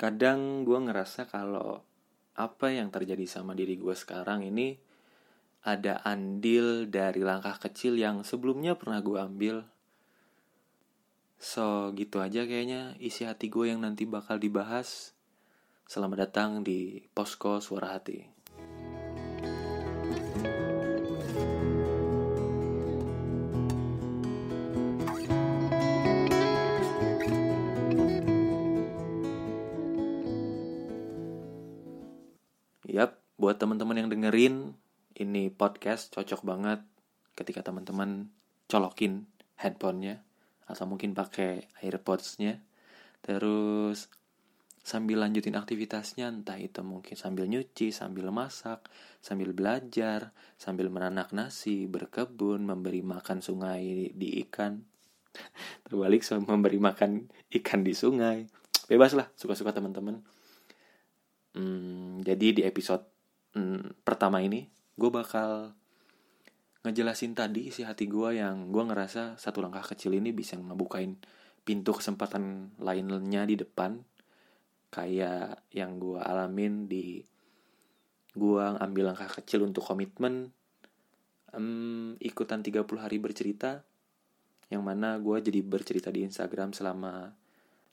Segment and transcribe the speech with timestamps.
[0.00, 1.84] kadang gue ngerasa kalau
[2.32, 4.80] apa yang terjadi sama diri gue sekarang ini
[5.60, 9.56] ada andil dari langkah kecil yang sebelumnya pernah gue ambil.
[11.36, 15.12] So gitu aja kayaknya isi hati gue yang nanti bakal dibahas.
[15.84, 18.39] Selamat datang di Posko Suara Hati.
[33.50, 34.78] Buat teman-teman yang dengerin,
[35.18, 36.86] ini podcast cocok banget
[37.34, 38.30] ketika teman-teman
[38.70, 39.26] colokin
[39.58, 40.22] handphonenya
[40.70, 42.62] atau mungkin pakai airpodsnya.
[43.18, 44.06] Terus
[44.86, 48.86] sambil lanjutin aktivitasnya entah itu mungkin sambil nyuci sambil masak
[49.18, 54.78] sambil belajar sambil menanak nasi berkebun memberi makan sungai di ikan
[55.90, 57.26] terbalik memberi makan
[57.58, 58.46] ikan di sungai.
[58.86, 60.22] Bebas lah suka-suka teman-teman.
[61.50, 63.09] Hmm, jadi di episode
[63.54, 64.70] hmm, pertama ini
[65.00, 65.72] gue bakal
[66.80, 71.20] ngejelasin tadi isi hati gue yang gue ngerasa satu langkah kecil ini bisa ngebukain
[71.64, 74.00] pintu kesempatan lainnya di depan.
[74.90, 77.22] Kayak yang gue alamin di
[78.34, 80.50] gue ambil langkah kecil untuk komitmen
[81.54, 83.82] um, ikutan 30 hari bercerita
[84.70, 87.34] yang mana gue jadi bercerita di Instagram selama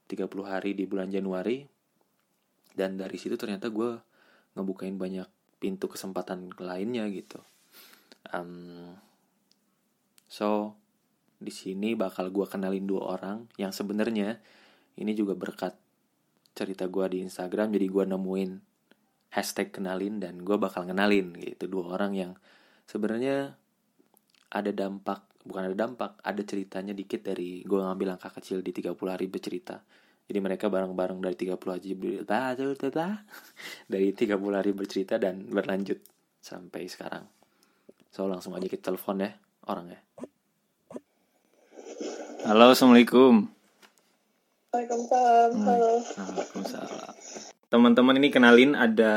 [0.10, 1.66] 30 hari di bulan Januari.
[2.74, 3.98] Dan dari situ ternyata gue
[4.58, 7.42] ngebukain banyak pintu kesempatan lainnya gitu.
[8.30, 8.94] Um,
[10.28, 10.78] so
[11.38, 14.42] di sini bakal gue kenalin dua orang yang sebenarnya
[14.98, 15.78] ini juga berkat
[16.58, 18.52] cerita gue di Instagram jadi gue nemuin
[19.38, 22.32] hashtag kenalin dan gue bakal kenalin gitu dua orang yang
[22.90, 23.54] sebenarnya
[24.50, 28.98] ada dampak bukan ada dampak ada ceritanya dikit dari gue ngambil langkah kecil di 30
[29.06, 29.78] hari bercerita
[30.28, 33.16] jadi mereka bareng-bareng dari 30 hari bercerita
[33.92, 36.00] dari 30 hari bercerita dan berlanjut
[36.44, 37.24] sampai sekarang
[38.12, 39.32] so langsung aja kita telepon ya
[39.68, 40.04] orangnya
[42.44, 43.58] halo assalamualaikum
[44.68, 45.52] Waalaikumsalam.
[45.64, 45.92] Halo.
[46.06, 47.14] Waalaikumsalam.
[47.68, 49.14] Teman-teman ini kenalin ada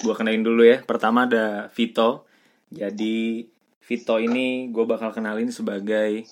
[0.00, 0.82] gua kenalin dulu ya.
[0.82, 2.26] Pertama ada Vito.
[2.72, 3.46] Jadi
[3.84, 6.28] Vito ini gue bakal kenalin sebagai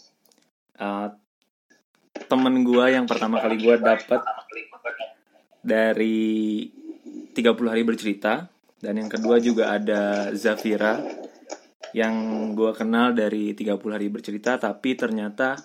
[0.76, 1.08] uh,
[2.26, 4.20] temen gua yang pertama kali gua dapet
[5.62, 6.66] dari
[7.34, 8.46] 30 hari bercerita
[8.78, 11.02] dan yang kedua juga ada Zafira
[11.96, 12.14] yang
[12.52, 15.56] gue kenal dari 30 hari bercerita tapi ternyata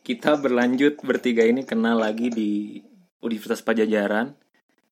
[0.00, 2.80] kita berlanjut bertiga ini kenal lagi di
[3.20, 4.32] Universitas Pajajaran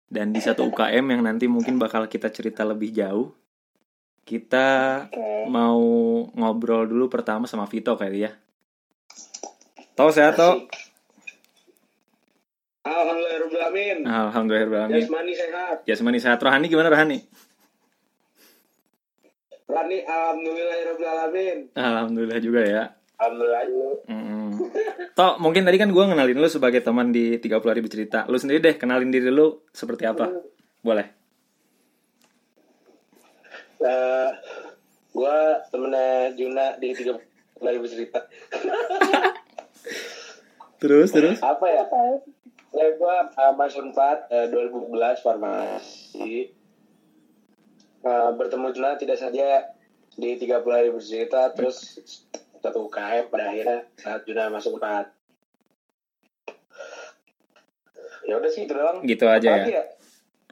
[0.06, 3.33] dan di satu UKM yang nanti mungkin bakal kita cerita lebih jauh.
[4.27, 4.67] Kita
[5.06, 5.49] Oke.
[5.49, 5.81] mau
[6.34, 8.33] ngobrol dulu pertama sama Vito kali ya.
[9.97, 10.67] Tau sehat toh?
[12.86, 13.98] Alhamdulillahirrahmanirrahim.
[14.06, 14.84] Alhamdulillah.
[14.94, 15.76] Jasmani sehat.
[15.82, 16.38] Jasmani sehat.
[16.38, 17.19] Rohani gimana Rohani?
[19.66, 21.58] Rani alhamdulillahirrahmanirrahim.
[21.75, 22.82] Alhamdulillah juga ya.
[23.19, 23.62] Alhamdulillah.
[24.06, 24.50] Mm.
[25.19, 28.28] Tok, mungkin tadi kan gue ngenalin lu sebagai teman di 30 hari bercerita.
[28.30, 30.30] Lu sendiri deh, kenalin diri lu seperti apa?
[30.84, 31.10] Boleh.
[33.82, 34.30] Eh,
[35.12, 37.19] gua temennya Juna di tiga
[37.60, 38.20] lagi bercerita.
[40.76, 41.41] Terus, terus.
[41.41, 41.88] Apa ya?
[42.75, 46.56] Ya gua uh, masuk 4 eh, 2011 farmasi.
[48.06, 49.66] Eh, bertemu Juna tidak saja
[50.15, 51.99] di 30 hari bercerita terus
[52.62, 55.10] satu UKM pada akhirnya saat Juna masuk 4.
[58.26, 59.03] Ya udah sih itu doang.
[59.03, 59.84] Gitu aja Apalagi ya.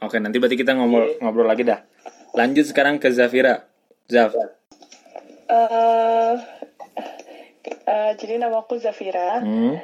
[0.02, 1.86] Oke, nanti berarti kita ngobrol ngobrol lagi dah.
[2.34, 3.62] Lanjut sekarang ke Zafira.
[4.10, 4.34] Zaf.
[4.34, 4.42] Eh,
[7.86, 9.38] eh, jadi nama aku Zafira.
[9.38, 9.78] Hmm.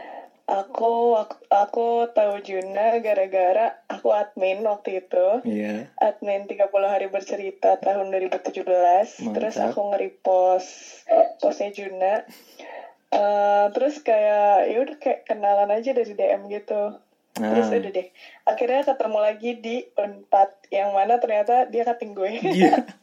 [0.50, 1.14] Aku
[1.46, 5.26] aku, tahu Juna gara-gara aku admin waktu itu.
[5.46, 5.94] Iya.
[5.94, 9.30] Admin 30 hari bercerita tahun 2017.
[9.30, 9.70] Terus Mantap.
[9.70, 10.70] aku nge-repost
[11.38, 12.26] postnya Juna.
[13.10, 16.98] Eh, terus kayak ya udah kayak kenalan aja dari DM gitu.
[17.30, 17.78] Terus Nah.
[17.78, 18.08] udah deh.
[18.42, 22.30] Akhirnya ketemu lagi di Unpad yang mana ternyata dia cutting gue.
[22.42, 22.74] Iya.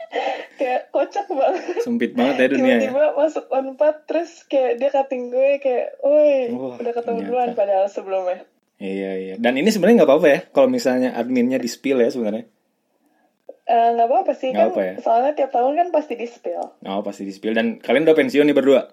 [0.56, 1.80] kayak kocak banget.
[1.80, 2.80] Sempit banget ya dunia ya.
[2.84, 7.26] Tiba-tiba masuk Unpad terus kayak dia cutting gue kayak, woi udah ketemu ternyata.
[7.26, 8.40] duluan padahal sebelumnya.
[8.78, 9.36] Iya, iya.
[9.36, 12.46] Dan ini sebenarnya nggak apa-apa ya kalau misalnya adminnya di spill ya sebenarnya.
[13.64, 14.94] Eh, nggak apa-apa sih Nggak kan, apa ya?
[14.98, 16.64] soalnya tiap tahun kan pasti di spill.
[16.80, 18.88] Oh, pasti di spill dan kalian udah pensiun nih berdua.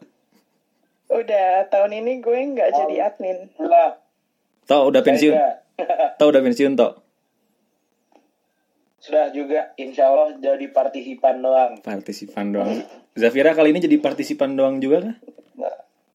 [1.07, 2.77] Udah tahun ini gue nggak Oh.
[2.83, 3.55] jadi admin.
[3.61, 4.01] Lah,
[4.65, 5.37] Tok udah pensiun.
[6.17, 7.04] Tok udah pensiun, Tok.
[9.05, 11.77] Sudah juga insya Allah jadi partisipan doang.
[11.79, 12.81] Partisipan doang.
[13.13, 15.17] Zafira kali ini jadi partisipan doang juga kah?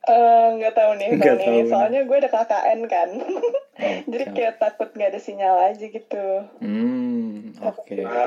[0.01, 1.69] Eh, nggak tahu nih Nggak tahun tahu nih.
[1.69, 3.09] soalnya gue ada KKN kan.
[4.09, 4.35] Jadi siap.
[4.35, 6.25] kayak takut nggak ada sinyal aja gitu.
[6.59, 7.93] Hmm, oke.
[7.93, 8.25] Juga.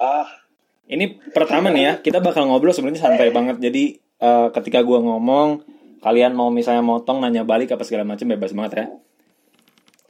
[0.00, 0.26] Ah,
[0.82, 3.60] Ini pertama nih ya, kita bakal ngobrol sebenarnya santai banget.
[3.60, 5.62] Jadi eh, ketika gua ngomong,
[6.00, 8.86] kalian mau misalnya motong, nanya balik apa segala macam bebas banget ya.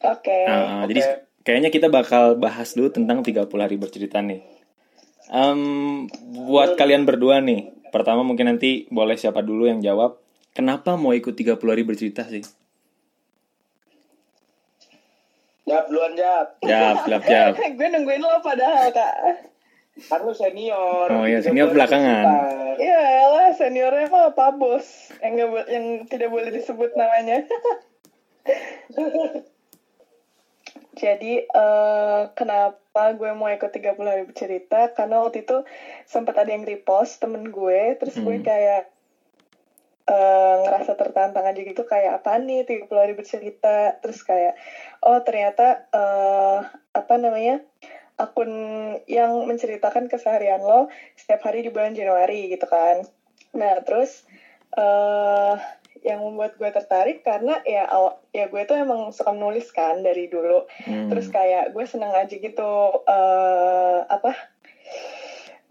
[0.09, 0.39] Oke.
[0.47, 0.95] Nah, Oke.
[0.95, 1.01] Jadi
[1.43, 4.43] kayaknya kita bakal bahas dulu tentang 30 hari bercerita nih.
[5.33, 5.61] Em,
[6.49, 10.19] buat kalian berdua nih, pertama mungkin nanti boleh siapa dulu yang jawab.
[10.53, 12.45] Kenapa mau ikut 30 hari bercerita sih?
[15.63, 16.49] jawab duluan jawab.
[16.61, 17.55] Jawab, jawab, jawab.
[17.79, 19.15] gue nungguin lo padahal kak.
[20.09, 21.09] Kan lu senior.
[21.09, 22.25] Oh iya, senior belakangan.
[22.77, 27.45] Iya lah seniornya mah Pak Bos yang bo- yang tidak boleh disebut namanya.
[30.93, 34.93] Jadi eh, kenapa gue mau ikut 30 hari bercerita?
[34.93, 35.65] Karena waktu itu
[36.05, 38.45] sempat ada yang repost temen gue, terus gue Hmm.
[38.45, 38.83] kayak
[40.11, 44.53] eh, ngerasa tertantang aja gitu kayak apa nih 30 hari bercerita, terus kayak
[45.05, 46.61] oh ternyata eh,
[46.93, 47.63] apa namanya
[48.21, 48.53] akun
[49.09, 50.87] yang menceritakan keseharian lo
[51.17, 53.03] setiap hari di bulan Januari gitu kan.
[53.57, 54.25] Nah terus
[54.77, 55.57] eh
[56.03, 60.27] yang membuat gue tertarik karena ya aw- ya gue tuh emang suka nulis kan dari
[60.27, 60.67] dulu.
[60.87, 61.09] Hmm.
[61.11, 62.73] Terus kayak gue seneng aja gitu
[63.07, 64.33] eh apa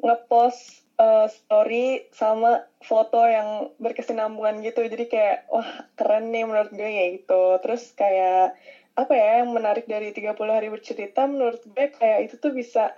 [0.01, 4.87] ngepost eh, story sama foto yang berkesinambungan gitu.
[4.87, 5.69] Jadi kayak wah
[5.99, 7.43] keren nih menurut gue ya itu.
[7.61, 8.55] Terus kayak
[8.91, 12.91] apa ya yang menarik dari 30 hari bercerita menurut gue kayak itu tuh bisa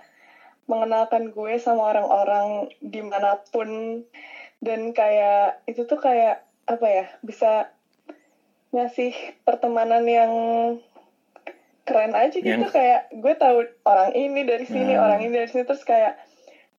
[0.64, 4.00] mengenalkan gue sama orang-orang di mana pun
[4.64, 7.68] dan kayak itu tuh kayak apa ya bisa
[8.70, 9.12] ngasih
[9.42, 10.32] pertemanan yang
[11.82, 15.04] keren aja gitu Yang- kayak gue tahu orang ini dari sini Nah.
[15.04, 16.16] orang ini dari sini terus kayak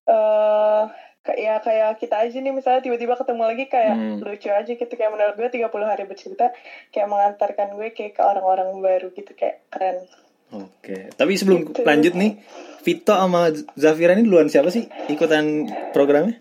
[0.04, 0.84] eh
[1.22, 4.18] kayak ya kayak kita aja nih misalnya tiba-tiba ketemu lagi kayak Hmm.
[4.20, 6.54] lucu aja gitu kayak menurut gue 30 hari bercerita
[6.90, 10.06] kayak mengantarkan gue kayak ke orang-orang baru gitu kayak keren
[10.48, 11.82] Oke, tapi sebelum Gitu.
[11.82, 12.38] lanjut nih,
[12.80, 16.38] Vito sama Zafira ini duluan siapa sih ikutan programnya?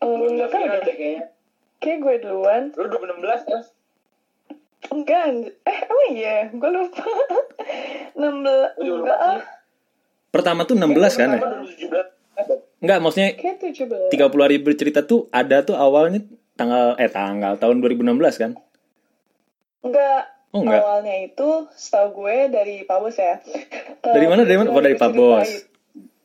[0.00, 1.22] Lu enggak kan senior deh kayaknya.
[1.80, 3.62] Kayak gue duluan Lu 2016 kan?
[4.90, 5.24] enggak
[5.62, 7.04] eh oh iya gue lupa
[8.16, 8.28] 16 Lu
[8.80, 9.40] juga lupa enggak ah.
[10.30, 10.86] Pertama tuh 16
[11.16, 11.38] kan ya?
[11.38, 12.80] Pertama 2017.
[12.80, 16.24] Enggak, maksudnya kayak 17 30 hari bercerita tuh ada tuh awalnya
[16.54, 18.52] tanggal eh tanggal tahun 2016 kan?
[19.80, 20.82] enggak Oh enggak.
[20.82, 23.38] awalnya itu setahu gue dari Pak Bos ya
[24.00, 24.68] Dari mana, dari mana?
[24.68, 25.69] Oh, dari Pak Bos.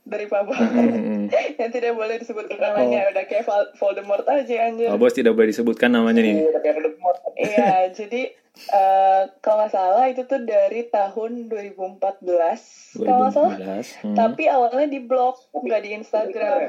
[0.05, 1.25] Dari Pak Bos Hmm.
[1.59, 3.43] yang tidak boleh disebut namanya udah kayak
[3.75, 6.35] Voldemort aja anjir Oh, bos tidak boleh disebutkan namanya nih.
[6.37, 7.19] Iya, udah kayak Voldemort.
[7.35, 7.69] Iya,
[7.99, 8.21] jadi
[8.55, 13.55] eh, kalau nggak salah itu tuh dari tahun 2014, kalau nggak salah.
[13.57, 14.05] 2016.
[14.05, 14.15] Hmm.
[14.15, 16.59] Tapi awalnya di blog, nggak di Instagram.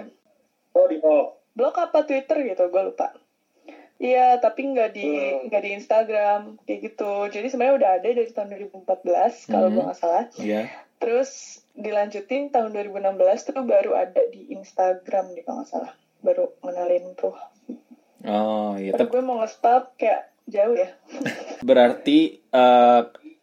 [0.72, 1.36] Oh, di oh.
[1.52, 3.12] Blog apa Twitter gitu, gue lupa.
[3.96, 5.48] Iya, tapi nggak di Hmm.
[5.48, 7.12] nggak di Instagram kayak gitu.
[7.30, 9.74] Jadi sebenarnya udah ada dari tahun 2014 kalau Hmm.
[9.74, 10.24] gue nggak salah.
[10.36, 10.68] Iya.
[10.96, 15.92] Terus dilanjutin tahun 2016 tuh baru ada di Instagram nih kalau nggak salah.
[16.24, 17.36] Baru ngenalin tuh.
[18.26, 18.96] Oh, iya.
[18.96, 20.90] Tapi gue mau nge-stop kayak jauh ya.
[21.68, 23.02] berarti eh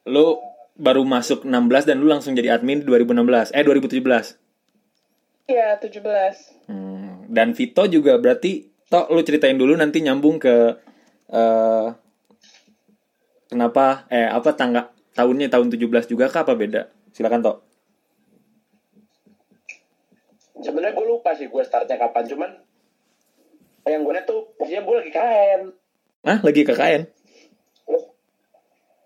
[0.09, 0.39] lu
[0.73, 3.53] baru masuk 16 dan lu langsung jadi admin di 2016.
[3.53, 4.43] Eh 2017.
[5.47, 6.71] Iya, 17.
[6.71, 7.29] Hmm.
[7.29, 10.77] Dan Vito juga berarti Tok lu ceritain dulu nanti nyambung ke
[11.33, 11.87] eh
[13.49, 16.92] kenapa eh apa tangga tahunnya tahun 17 juga kah apa beda?
[17.13, 17.57] Silakan Tok.
[20.63, 22.51] Sebenarnya gue lupa sih gue startnya kapan, cuman
[23.85, 25.61] yang gue tuh posisinya gue lagi KN.
[26.23, 27.03] Hah, lagi KKN?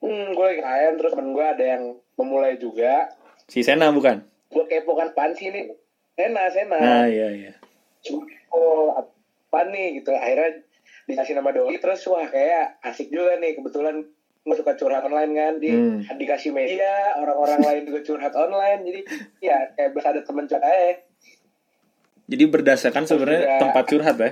[0.06, 1.84] Hmm, gue lagi KN, terus temen gue ada yang
[2.16, 3.10] memulai juga.
[3.50, 4.22] Si Sena bukan?
[4.54, 5.68] Gue kepo kan apaan sih ini?
[6.14, 6.78] Sena, Sena.
[6.78, 7.54] Ah iya iya.
[8.06, 10.14] Cuma, oh, apa nih gitu.
[10.14, 10.62] Akhirnya
[11.10, 13.58] dikasih nama Doi, terus wah kayak asik juga nih.
[13.58, 14.06] Kebetulan
[14.54, 15.54] suka curhat online kan.
[15.58, 16.00] Di, Hmm.
[16.16, 18.82] Dikasih media, orang-orang lain juga curhat online.
[18.86, 19.00] Jadi
[19.42, 20.96] ya kayak bisa ada temen curhat aja.
[22.28, 24.32] Jadi berdasarkan sebenarnya juga- tempat curhat ya.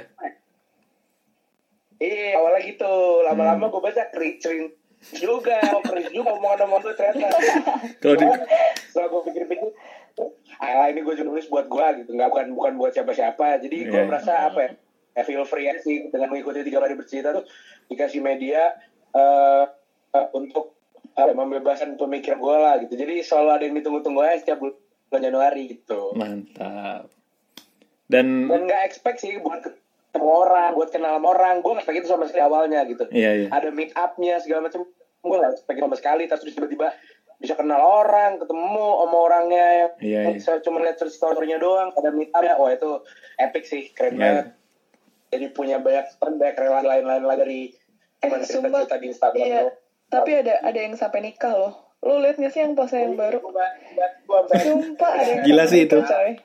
[1.95, 2.93] Iya, awalnya gitu.
[3.23, 4.37] Lama-lama gue baca kering
[5.15, 5.57] juga.
[5.71, 7.27] Oh, kering juga omongan-omongan gue ternyata.
[8.03, 8.25] Kalau di
[8.85, 9.69] Setelah gue pikir-pikir,
[10.59, 12.11] ah ini gue nulis buat gue gitu.
[12.15, 13.63] Nggak bukan, bukan buat siapa-siapa.
[13.63, 14.07] Jadi gue Iya.
[14.07, 14.69] merasa apa ya,
[15.15, 17.47] ya feel free aja sih dengan mengikuti tiga hari bercerita tuh
[17.87, 18.75] dikasih media
[19.15, 19.63] eh eh,
[20.31, 20.75] untuk
[21.13, 22.93] apa, ya, membebaskan pemikiran gue lah gitu.
[22.93, 26.11] Jadi selalu ada yang ditunggu-tunggu aja setiap bulan Januari gitu.
[26.13, 27.07] mantap.
[28.05, 31.55] Dan Dan nggak expect sih buat ketemu orang, buat kenal sama orang.
[31.59, 33.03] Gue nggak expect itu sama sekali awalnya gitu.
[33.09, 33.47] iya iya.
[33.49, 34.85] ada meet up-nya segala macam
[35.21, 36.93] gue nggak expect sama sekali terus tiba-tiba
[37.35, 38.63] bisa kenal orang ketemu
[38.95, 40.39] sama orangnya yang Iya, iya.
[40.39, 43.01] saya cuma lihat story-nya doang ada meet up-nya wah itu
[43.37, 44.21] epic sih keren Iya.
[44.21, 44.45] banget
[45.27, 47.75] jadi punya banyak teman banyak relasi lain-lain lagi dari Eh,
[48.23, 48.85] teman sumpah.
[48.85, 49.59] cerita-cerita di Instagram Iya.
[49.61, 49.71] lo.
[50.09, 51.73] Tapi ada ada yang sampai nikah loh
[52.05, 53.41] lu liat gak sih yang pose yang baru
[54.61, 55.97] sumpah ada yang Gila sih itu.
[55.97, 56.37] coy.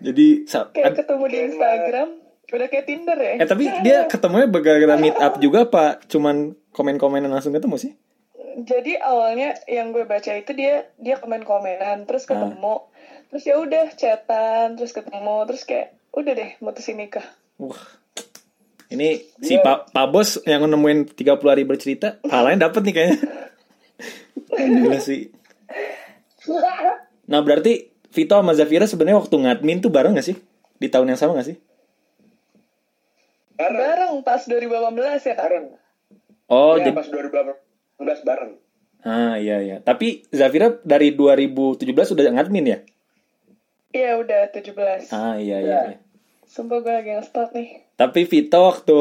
[0.00, 2.08] Jadi kayak ketemu di Instagram
[2.50, 7.30] udah kayak Tinder ya eh tapi dia ketemunya gara-gara meet up juga apa cuman komen-komenan
[7.30, 7.92] langsung ketemu sih?
[8.66, 12.90] jadi awalnya yang gue baca itu dia dia komen komenan terus ketemu
[13.30, 17.24] terus ya udah chatan terus ketemu terus kayak udah deh mutusin nikah
[17.62, 17.78] Wah.
[18.90, 23.18] Ini si Pak Pak Bos yang nemuin 30 hari bercerita, pahalanya dapet nih kayaknya.
[24.50, 25.30] Gila sih.
[27.30, 30.36] Nah, berarti Vito sama Zafira sebenarnya waktu ngadmin tuh bareng gak sih?
[30.82, 31.56] Di tahun yang sama gak sih?
[33.54, 33.78] Bareng.
[33.78, 35.66] bareng pas 2018 ya Bareng.
[36.50, 38.52] Oh, Iya, jadi pas 2018 bareng.
[39.00, 39.76] Ah, iya iya.
[39.78, 42.78] Tapi Zafira dari 2017 udah ngadmin ya?
[43.90, 45.66] iya udah 17 Ah, iya iya.
[45.66, 45.80] Iya.
[45.94, 45.98] iya.
[46.46, 48.96] sumpah gue lagi nge-stop nih Tapi Vito waktu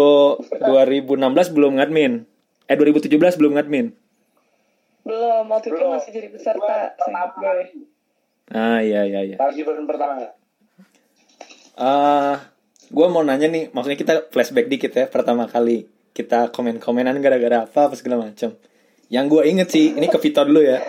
[0.59, 2.27] 2016 belum ngadmin.
[2.67, 3.95] Eh 2017 belum ngadmin.
[5.07, 7.31] belum waktu itu masih jadi peserta pertama.
[7.31, 7.87] gue
[8.51, 9.35] Ah, iya iya iya.
[9.39, 10.35] Pas event pertama.
[11.79, 12.51] Ah,
[12.91, 17.87] gue mau nanya nih, maksudnya kita flashback dikit ya, pertama kali kita komen-komenan gara-gara apa,
[17.87, 18.51] apa segala macam.
[19.07, 20.83] Yang gue inget sih, ini ke Vito dulu ya.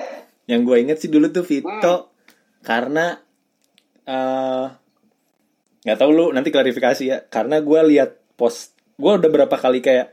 [0.51, 2.11] Yang gue inget sih dulu tuh Vito
[2.67, 3.23] karena
[4.03, 4.80] eh
[5.81, 7.19] nggak tahu lu nanti klarifikasi ya.
[7.27, 10.13] Karena gue lihat post, gue udah berapa kali kayak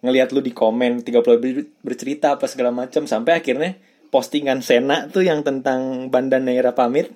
[0.00, 3.74] ngelihat lu di komen 30 ber- bercerita apa segala macam sampai akhirnya
[4.08, 7.10] postingan Sena tuh yang tentang Banda Neira pamit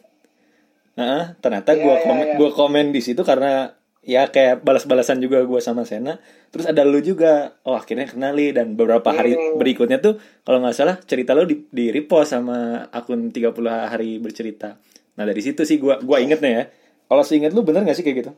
[0.93, 2.37] Nah, ternyata Iya, gua iya, komen iya.
[2.37, 3.73] gua komen di situ karena
[4.05, 6.21] ya kayak balas-balasan juga gua sama Sena.
[6.53, 7.57] Terus ada lu juga.
[7.65, 9.57] Oh, akhirnya kenali dan beberapa hari Hmm.
[9.57, 14.77] berikutnya tuh kalau nggak salah cerita lu di, di repost sama akun 30 hari bercerita.
[15.17, 16.65] Nah, dari situ sih gua gua inget nih ya.
[17.13, 18.33] Kalau seinget lu bener gak sih kayak gitu?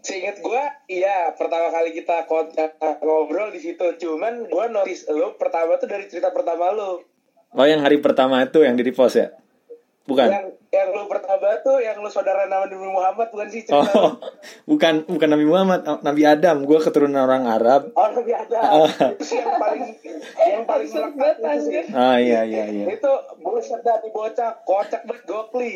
[0.00, 2.24] Seinget gue, iya pertama kali kita
[3.04, 3.84] ngobrol di situ.
[4.00, 7.04] Cuman gue notice lo pertama tuh dari cerita pertama lo.
[7.52, 9.28] Oh, yang hari pertama itu yang di repost ya?
[10.10, 10.26] Bukan.
[10.26, 13.90] Yang yang lo pertama tuh yang lo saudara Nabi Muhammad bukan sih cerita.
[13.94, 14.18] Oh,
[14.70, 16.66] bukan bukan Nabi Muhammad, Nabi Adam.
[16.66, 17.94] Gua keturunan orang Arab.
[17.94, 18.58] Oh Nabi ada.
[18.58, 18.90] Ah.
[19.14, 19.82] itu sih yang paling
[20.38, 21.82] yang paling melekat itu sih.
[21.94, 22.84] Ah, iya iya iya.
[22.90, 23.12] Itu
[23.42, 25.72] buset dah di bocah kocak banget gokli.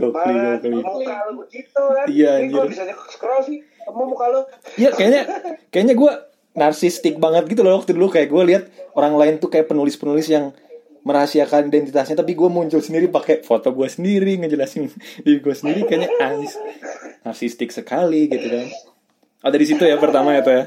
[0.00, 0.80] Gokli, Mana gokli.
[0.80, 2.06] Muka lo begitu kan.
[2.08, 3.60] Iya, Ini gue bisa scroll sih.
[3.60, 4.40] Temu muka lo.
[4.80, 5.22] Iya kayaknya
[5.68, 6.12] kayaknya gue
[6.56, 8.64] narsistik banget gitu loh waktu dulu kayak gue lihat
[8.96, 10.56] orang lain tuh kayak penulis-penulis yang
[11.06, 14.90] merahasiakan identitasnya tapi gue muncul sendiri pakai foto gue sendiri ngejelasin
[15.22, 16.58] diri gue sendiri kayaknya anjis
[17.22, 18.66] narsistik sekali gitu kan.
[19.46, 20.64] Oh dari situ ya pertama ya tuh ya?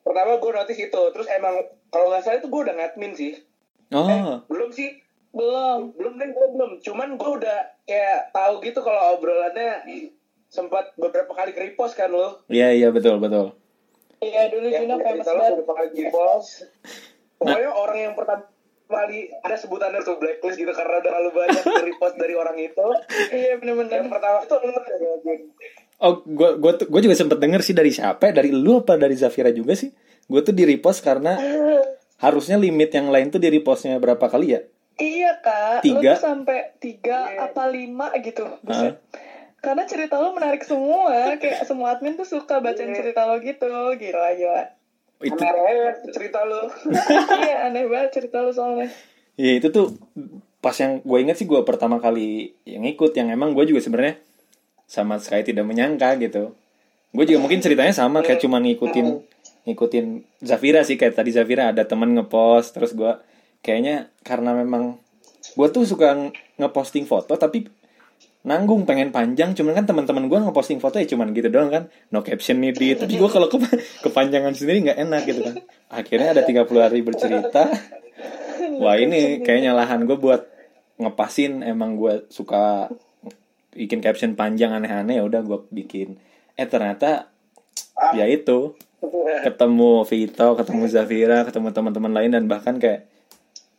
[0.00, 1.02] Pertama gue notice itu.
[1.12, 1.60] Terus emang
[1.92, 3.32] kalau nggak salah itu gue udah ngadmin sih.
[3.92, 5.04] Eh, oh belum sih.
[5.36, 5.92] belum.
[6.00, 6.70] Belum deh gue belum.
[6.80, 9.84] Cuman gue udah kayak tahu gitu kalau obrolannya
[10.48, 12.40] sempat beberapa kali ke repost kan lo?
[12.48, 13.52] Iya iya betul betul.
[14.24, 15.52] Iya dulu yang Juna famous banget.
[15.60, 16.48] beberapa kali ke repost.
[17.36, 18.48] Pokoknya orang yang pertama
[18.86, 22.86] kali ada sebutannya tuh blacklist gitu karena udah terlalu banyak repost dari orang itu
[23.30, 24.80] iya bener-bener yang pertama itu lo
[25.96, 28.32] oh gue gue tuh gue juga sempet denger sih dari siapa ya?
[28.36, 29.90] dari lu apa dari Zafira juga sih
[30.26, 31.34] gue tuh di repost karena
[32.24, 34.62] harusnya limit yang lain tuh di repostnya berapa kali ya
[34.96, 36.00] Iya kak, Tiga.
[36.00, 37.52] lu tuh sampai tiga Iya.
[37.52, 38.96] apa lima gitu, buset.
[39.60, 43.04] Karena cerita lo menarik semua, kayak semua admin tuh suka bacain Iya.
[43.04, 44.62] cerita lo gitu, gila gila.
[45.24, 46.68] Itu aneh cerita lo
[47.46, 48.92] iya aneh banget cerita lo soalnya.
[49.36, 49.96] Ya itu tuh
[50.60, 54.20] pas yang gue inget sih gue pertama kali yang ikut yang emang gue juga sebenarnya
[54.84, 56.52] sama sekali tidak menyangka gitu.
[57.16, 59.06] Gue juga mungkin ceritanya sama kayak cuman ngikutin
[59.66, 60.06] ngikutin
[60.44, 63.12] Zafira sih kayak tadi Zafira ada temen ngepost terus gue
[63.64, 65.00] kayaknya karena memang
[65.56, 67.66] gue tuh suka ng- ngeposting foto tapi
[68.46, 69.52] nanggung pengen panjang.
[69.58, 71.90] Cuman kan teman-teman gue ngeposting foto ya cuman gitu doang kan.
[72.14, 73.58] No caption nih di tapi gue kalau ke,
[74.06, 75.54] kepanjangan sendiri nggak enak gitu kan.
[75.90, 77.66] Akhirnya ada 30 hari bercerita.
[78.78, 80.46] Wah ini kayaknya lahan gue buat
[81.02, 81.66] ngepasin.
[81.66, 82.88] Emang gue suka
[83.74, 85.18] bikin caption panjang aneh-aneh.
[85.18, 86.22] Ya udah gue bikin.
[86.54, 87.34] Eh ternyata
[88.14, 88.78] ya itu.
[89.16, 93.06] Ketemu Vito, ketemu Zafira, ketemu teman-teman lain dan bahkan kayak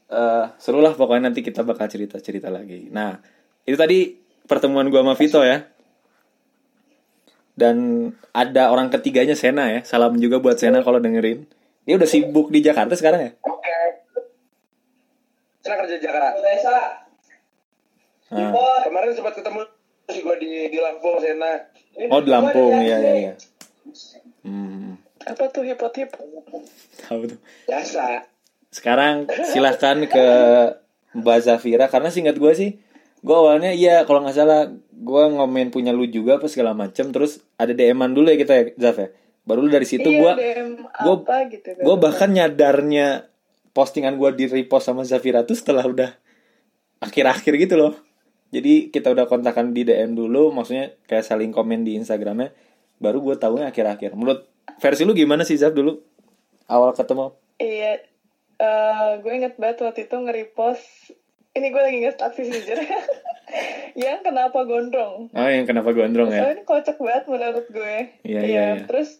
[0.07, 2.87] eh seru lah pokoknya nanti kita bakal cerita-cerita lagi.
[2.91, 3.19] Nah
[3.67, 5.67] itu tadi pertemuan gue sama Vito ya.
[7.57, 9.81] Dan ada orang ketiganya Sena ya.
[9.81, 11.45] Salam juga buat Sena kalau dengerin.
[11.83, 13.31] Dia udah sibuk di Jakarta sekarang ya?
[13.39, 13.75] oke
[15.63, 16.35] Sana kerja Jakarta
[18.27, 18.51] Nah.
[18.83, 19.63] kemarin sempat ketemu
[20.11, 21.63] sih gue di di Lampung Sena
[22.11, 23.33] Oh di Lampung ya ya ya.
[24.43, 26.11] Hmm, Apa tuh hipot hip?
[26.99, 27.39] tahu tuh.
[27.67, 28.27] biasa
[28.67, 30.25] Sekarang silahkan ke
[31.15, 32.69] Mbak Zafira karena singkat gue sih,
[33.21, 37.41] gue awalnya iya kalau nggak salah gue ngomen punya lu juga apa segala macem terus
[37.57, 39.09] ada DM-an dulu ya kita ya Zaf ya.
[39.47, 40.31] baru lu dari situ gue
[41.49, 43.31] gitu gue bahkan nyadarnya
[43.77, 46.09] postingan gue di repost sama Zafira tuh setelah udah
[46.97, 47.93] akhir-akhir gitu loh.
[48.49, 52.57] Jadi kita udah kontakan di DM dulu maksudnya kayak saling komen di Instagramnya
[52.97, 54.17] baru gue tahunya akhir-akhir.
[54.17, 54.49] Menurut
[54.81, 55.93] versi lu gimana sih Zaf dulu?
[56.65, 57.37] Awal ketemu?
[57.61, 58.01] Iya,
[58.57, 61.13] eh gue inget banget waktu itu nge-repost
[61.57, 62.77] Ini gue lagi nge-stuck sih jujur.
[63.97, 65.33] Yang kenapa gondrong?
[65.33, 67.95] Oh yang kenapa gondrong Oh ya ini kocak banget menurut gue.
[68.21, 68.85] Iya, iya, iya.
[68.85, 69.17] Terus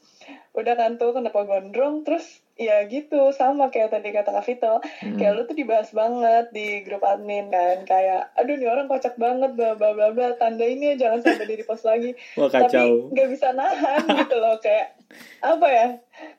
[0.53, 2.05] udah kan tuh kenapa gondrong?
[2.05, 4.77] Terus ya gitu sama kayak tadi kata Kak Vito.
[5.01, 5.17] Hmm.
[5.17, 7.89] Kayak lu tuh dibahas banget di grup admin kan.
[7.89, 10.37] Kayak aduh nih orang kocak banget bla bla bla bla.
[10.37, 12.13] Tanda ini ya jangan sampai di repost lagi.
[12.37, 13.09] Wah tapi kacau.
[13.17, 14.93] nggak bisa nahan gitu loh kayak
[15.41, 15.87] apa ya?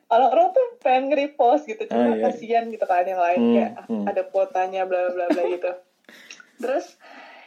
[0.07, 2.23] Orang-orang tuh pengen nge-repost gitu cuma Ah, iya.
[2.31, 3.39] kasihan gitu kan yang lain.
[3.41, 4.05] Hmm, kayak hmm.
[4.07, 5.73] ada kuotanya bla bla bla gitu
[6.59, 6.85] terus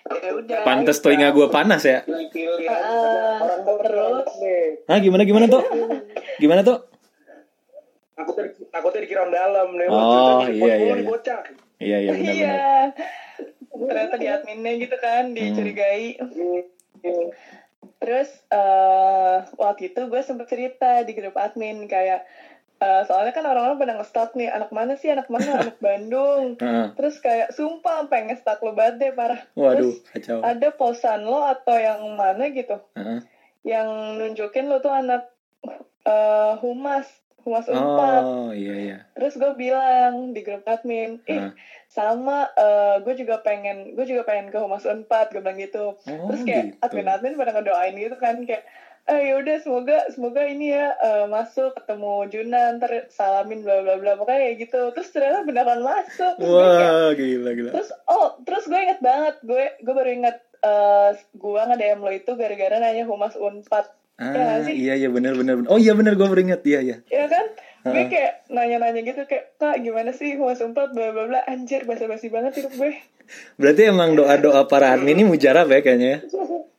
[0.02, 0.60] ya udah.
[0.66, 2.02] Pantes telinga gue panas ya.
[2.02, 4.28] Ah, terus?
[4.90, 5.62] ah gimana gimana tuh
[6.42, 6.82] gimana tuh
[8.12, 11.04] takutnya takutnya dikira orang dalam nih Oh, iya, iya, iya.
[11.06, 11.40] bocah.
[11.82, 12.36] Iya iya benar benar.
[12.36, 12.66] Iya
[13.72, 16.06] ternyata di adminnya gitu kan dicurigai.
[16.20, 17.28] Hmm.
[17.98, 22.26] Terus eh waktu itu gue sempet cerita di grup admin kayak
[22.82, 26.54] eh, soalnya kan orang-orang pada nge-stalk nih anak mana sih anak mana anak Bandung.
[26.62, 26.86] Heeh.
[26.98, 29.38] Terus kayak sumpah sampai nge-stalk lo banget deh parah.
[29.54, 33.22] waduh Terus kacau ada posan lo atau yang mana gitu Heeh.
[33.62, 33.86] yang
[34.18, 35.30] nunjukin lo tuh anak
[36.02, 37.06] eh, humas
[37.42, 38.22] humas unpad.
[38.22, 41.50] oh iya iya Terus gue bilang di grup admin, ih Heeh.
[41.86, 45.94] sama eh, gue juga pengen gue juga pengen ke humas unpad gue bilang gitu.
[45.98, 48.62] oh terus kayak gitu admin-admin pada ngedoain gitu kan kayak
[49.04, 54.14] eh yaudah semoga semoga ini ya eh, masuk ketemu Juna ntar salamin bla bla bla
[54.14, 58.38] pokoknya kayak gitu terus ternyata beneran masuk terus gue kayak wah gila gila terus oh
[58.42, 62.76] terus gue inget banget gue gue baru inget eh gue nge DM lo itu gara-gara
[62.78, 63.86] nanya humas unpad
[64.20, 64.74] Ah, nggak sih?
[64.76, 65.34] iya iya benar.
[65.34, 65.66] benar.
[65.66, 66.96] Oh iya benar gue beringat iya iya.
[67.08, 67.48] ya kan
[67.82, 68.06] gue Heeh.
[68.06, 72.54] kayak nanya-nanya gitu kayak kak gimana sih humas unpad bla bla bla anjir basa-basi banget
[72.54, 72.92] hidup gue
[73.56, 76.18] Berarti emang doa-doa para admin ini mujarab ya kayaknya ya.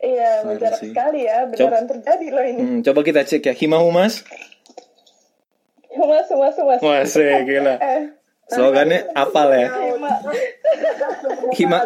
[0.00, 3.52] iya mujarab sekali ya beneran terjadi loh ini Hmm, coba kita cek ya.
[3.52, 4.24] Hima Humas.
[5.90, 7.76] humas humas humas Wah, sih, gila.
[7.92, 8.02] eh
[8.46, 9.70] Slogannya apal ya.
[9.70, 10.10] Hima,
[11.52, 11.78] Hima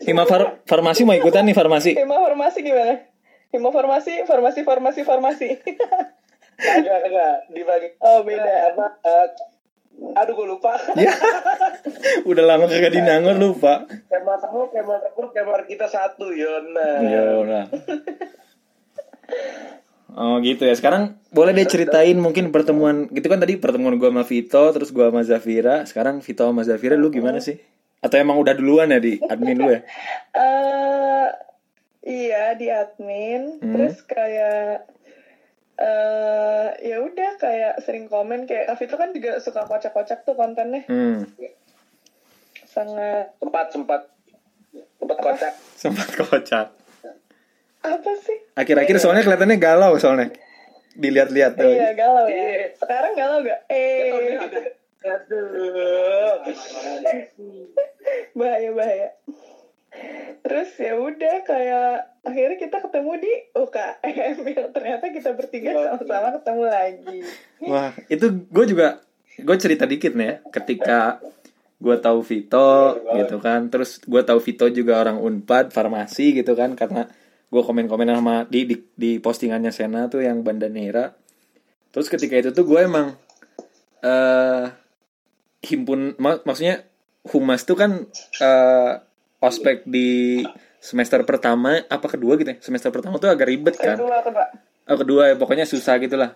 [0.00, 1.94] Hima far- farmasi mau ikutan nih farmasi.
[1.94, 3.06] Hima formasi gimana?
[3.48, 5.48] Hima formasi, formasi, formasi, formasi.
[6.56, 7.34] Kagak, kagak.
[7.48, 7.88] Dibagi.
[7.98, 8.74] oh beda.
[8.74, 8.86] Apa?
[8.98, 9.26] eh,
[10.16, 10.74] aduh, gue lupa.
[10.96, 11.14] Ya.
[12.30, 13.86] Udah lama kagak di Nangor lupa.
[14.08, 14.98] Kemar kamu, kemar
[15.32, 16.90] kamu, kemar kita satu, Yona.
[17.02, 17.64] Ya udah.
[20.12, 20.76] Oh gitu ya.
[20.76, 25.08] Sekarang boleh deh ceritain mungkin pertemuan gitu kan tadi pertemuan gua sama Vito terus gua
[25.08, 25.88] sama Zafira.
[25.88, 27.56] Sekarang Vito sama Zafira lu gimana sih?
[27.98, 29.80] Atau emang udah duluan ya di admin lu ya?
[30.32, 31.28] Eh,
[32.02, 33.72] iya di admin, Hmm.
[33.72, 34.84] terus kayak
[35.74, 40.84] eh ya udah kayak sering komen kayak Raffi itu kan juga suka kocak-kocak tuh kontennya
[40.84, 41.24] Hmm.
[42.66, 44.00] sangat Sempat, sempat.
[45.02, 45.52] Sempat kocak.
[45.74, 46.66] Sempat kocak.
[47.82, 48.38] apa sih?
[48.54, 50.30] Akhir-akhir soalnya kelihatannya galau soalnya.
[50.94, 51.74] Dilihat-lihat tuh.
[51.74, 52.38] Iya galau ya.
[52.38, 52.66] Iya.
[52.78, 53.60] Sekarang galau gak?
[53.66, 54.38] Eh
[55.02, 56.46] Aduh.
[58.38, 59.08] bahaya bahaya.
[60.46, 61.90] Terus ya udah kayak
[62.22, 64.34] akhirnya kita ketemu di UKM
[64.78, 67.18] ternyata kita bertiga sama-sama ketemu lagi.
[67.66, 69.02] Wah, itu gue juga
[69.42, 70.36] gue cerita dikit nih ya.
[70.54, 71.18] Ketika
[71.82, 76.78] gue tahu Vito gitu kan, terus gue tahu Vito juga orang Unpad farmasi gitu kan,
[76.78, 77.10] karena
[77.50, 81.10] gue komen-komen sama di, di di postingannya Sena tuh yang Bandanera.
[81.90, 83.18] Terus ketika itu tuh gue emang
[84.00, 84.64] eh
[85.62, 86.86] himpun mak- maksudnya
[87.34, 88.06] humas tuh kan
[88.38, 88.92] eh
[89.42, 90.42] ospek di
[90.82, 94.46] semester pertama apa kedua gitu ya semester pertama tuh agak ribet kan Kedua kedua.
[94.82, 96.34] Oh kedua ya pokoknya susah gitulah.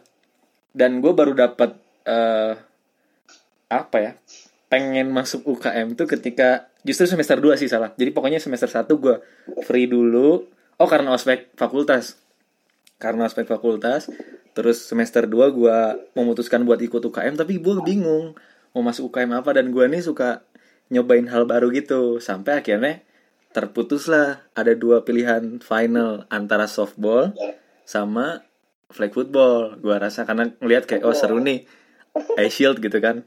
[0.70, 1.74] Dan gue baru dapat
[2.06, 2.54] eh
[3.66, 4.12] apa ya?
[4.66, 7.94] Pengen masuk UKM tuh ketika justru semester 2 sih salah.
[7.94, 9.16] Jadi pokoknya semester 1 gue
[9.62, 10.46] free dulu.
[10.76, 12.18] Oh karena ospek fakultas.
[12.98, 14.11] Karena ospek fakultas.
[14.57, 15.79] Terus semester 2 gue
[16.18, 18.35] memutuskan buat ikut UKM tapi gue bingung
[18.74, 20.44] mau masuk UKM apa dan gue nih suka
[20.90, 23.02] nyobain hal baru gitu sampai akhirnya
[23.50, 27.33] terputus lah ada dua pilihan final antara softball
[27.88, 28.44] sama
[28.92, 31.64] flag football gua rasa karena ngelihat kayak oh seru nih
[32.37, 33.24] ice shield gitu kan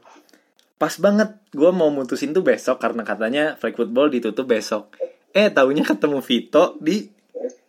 [0.80, 4.96] pas banget gua mau mutusin tuh besok karena katanya flag football ditutup besok
[5.30, 7.04] eh taunya ketemu Vito di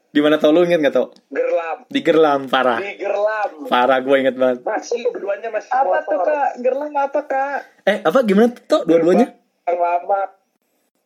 [0.07, 1.77] di mana tau lu inget nggak tau Gerlam.
[1.87, 3.49] di Gerlam parah Di Gerlam.
[3.67, 6.25] parah gue inget banget Masih, keduanya masih Apa tuh motor.
[6.25, 6.49] kak?
[6.59, 7.59] Gerlang apa kak?
[7.83, 9.27] eh apa gimana tuh dua-duanya
[9.63, 10.21] Yang lama.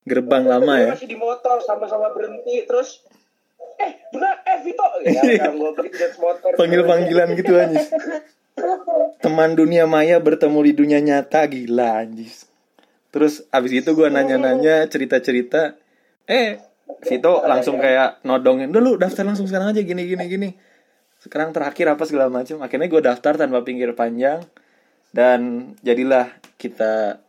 [0.06, 2.66] gerbang lama ya Masih di motor, sama-sama berhenti.
[2.66, 3.06] Terus
[3.78, 5.22] eh bener eh Vito ya
[5.54, 5.72] gue
[6.18, 7.86] motor Panggil-panggilan gitu anjis.
[9.20, 12.48] Teman dunia maya bertemu di dunia nyata gila anjis.
[13.12, 15.76] Terus abis itu gua nanya-nanya cerita-cerita.
[16.28, 16.60] Eh,
[17.06, 18.70] Vito langsung kayak nodongin.
[18.72, 20.50] Udah lu daftar langsung sekarang aja gini gini gini.
[21.22, 22.62] Sekarang terakhir apa segala macam.
[22.62, 24.46] Akhirnya gue daftar tanpa pinggir panjang.
[25.10, 26.30] Dan jadilah
[26.62, 27.24] kita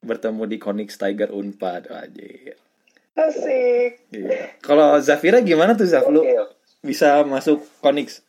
[0.00, 2.54] bertemu di Konix Tiger Unpad aja.
[3.12, 4.08] Asik.
[4.08, 4.56] Iya.
[4.64, 6.08] Kalau Zafira gimana tuh Zaf?
[6.08, 6.24] Lu
[6.80, 8.24] bisa masuk Konix?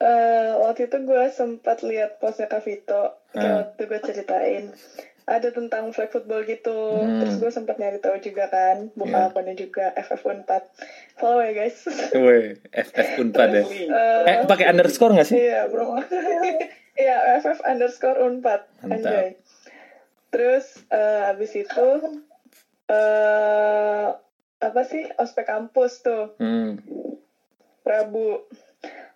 [0.00, 3.12] Eh, waktu itu gue sempat lihat postnya Kak Vito Ah.
[3.30, 4.64] kayak waktu gue ceritain
[5.24, 7.20] ada tentang flag football gitu Hmm.
[7.20, 9.28] terus gue sempat nyari tahu juga kan buka Iya.
[9.28, 10.64] akunnya juga FF Unpad
[11.14, 11.84] follow ya guys
[12.66, 13.62] FF Unpad ya.
[13.62, 15.36] Eh, Eh, pakai underscore gak sih?
[15.38, 16.00] iya bro
[16.96, 18.90] iya FF underscore Unpad Mantap.
[18.96, 19.28] anjay
[20.30, 21.88] terus eh, abis itu
[22.88, 24.06] eh
[24.58, 26.80] apa sih ospek kampus tuh Hmm.
[27.80, 28.48] Prabu.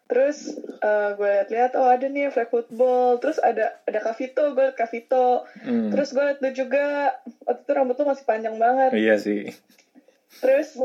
[0.05, 0.53] Terus
[0.85, 3.17] eh, gue lihat-lihat oh ada nih flag football.
[3.19, 5.49] Terus ada ada Kavito, gue liat Kavito.
[5.65, 5.91] hmm.
[5.93, 7.17] Terus gue liat lu juga
[7.49, 8.91] waktu itu rambut lu masih panjang banget.
[8.93, 9.49] Iya sih.
[10.43, 10.77] Terus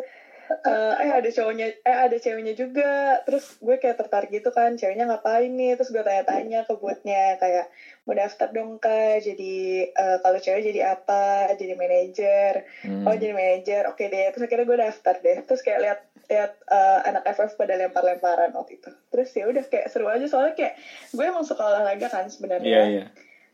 [0.49, 3.21] eh, eh ada cowoknya eh ada ceweknya juga.
[3.23, 5.77] Terus gue kayak tertarik gitu kan, ceweknya ngapain nih?
[5.77, 7.69] Terus gue tanya-tanya ke buatnya kayak
[8.09, 9.21] mau daftar dong kak.
[9.21, 11.53] Jadi eh, kalau cewek jadi apa?
[11.53, 12.65] Jadi manajer.
[12.81, 13.05] Hmm.
[13.05, 14.25] Oh jadi manajer, oke deh.
[14.33, 15.37] Terus akhirnya gue daftar deh.
[15.45, 18.89] Terus kayak lihat lihat eh, anak FF pada lempar-lemparan waktu itu.
[19.13, 20.73] Terus ya udah kayak seru aja soalnya kayak
[21.13, 22.65] gue emang suka olahraga kan sebenarnya.
[22.69, 23.05] Iya, iya.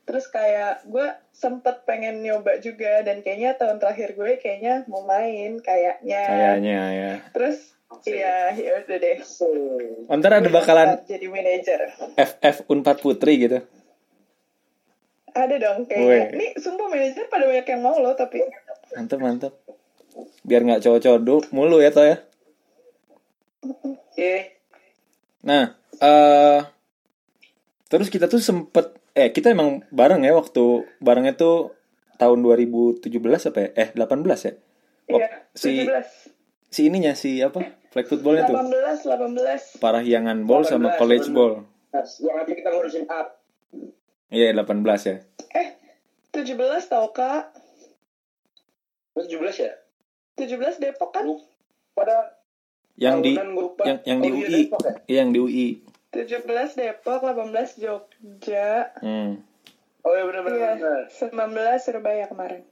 [0.06, 5.58] Terus kayak gue sempet pengen nyoba juga dan kayaknya tahun terakhir gue kayaknya mau main
[5.58, 6.24] kayaknya.
[6.30, 7.12] Kayaknya ya.
[7.34, 7.74] Terus
[8.06, 9.18] iya ya udah deh.
[10.06, 11.90] Oh, ntar ada bakalan jadi manajer.
[12.14, 13.66] FF Unpad Putri gitu.
[15.34, 16.06] Ada dong kayaknya.
[16.06, 16.26] Weh.
[16.38, 18.46] Nih sumpah manajer pada banyak yang mau loh tapi
[18.94, 19.54] Mantep, mantep.
[20.46, 22.18] Biar nggak cowok-cowok mulu ya, toh ya.
[24.16, 24.54] Iya.
[25.44, 26.62] Nah, eh
[27.90, 31.72] terus kita tuh sempet eh kita emang bareng ya waktu barengnya tuh
[32.20, 33.08] tahun 2017
[33.52, 33.70] apa ya?
[33.76, 34.54] Eh 18 ya?
[35.08, 36.74] Oh, iya si 17.
[36.74, 37.64] si ininya si apa?
[37.96, 38.60] Flag footballnya tuh.
[38.60, 39.80] 18 18.
[39.80, 41.36] Parahyangan ball sama 18, college bener.
[41.36, 41.54] ball.
[41.96, 43.28] Yang nanti kita ngurusin up.
[44.28, 45.16] Iya 18 ya.
[45.56, 45.68] Eh
[46.36, 47.56] 17 tau kak.
[49.16, 49.72] Lu 17 ya?
[50.36, 51.24] 17 Depok kan?
[51.96, 52.36] Pada
[53.00, 53.32] Yang di
[53.88, 54.62] yang yang di Oh, iya, UI.
[54.68, 54.94] Depok ya?
[55.08, 55.68] Iya, yang di UI.
[56.16, 56.48] 17
[56.80, 59.44] Depok, 18 Jogja, Hmm.
[60.06, 60.80] Oh iya benar-benar.
[60.80, 61.02] benar.
[61.12, 62.64] 19 Surabaya kemarin.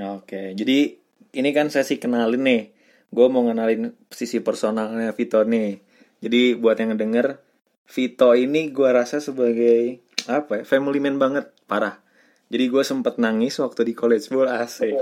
[0.00, 0.96] Oke, jadi
[1.36, 2.62] ini kan sesi kenalin nih.
[3.10, 5.82] Gue mau ngenalin sisi personalnya Vito nih.
[6.22, 7.42] Jadi buat yang ngedenger,
[7.84, 11.98] Vito ini gue rasa sebagai apa ya, family man banget, parah.
[12.48, 14.94] Jadi gue sempet nangis waktu di college ball asik.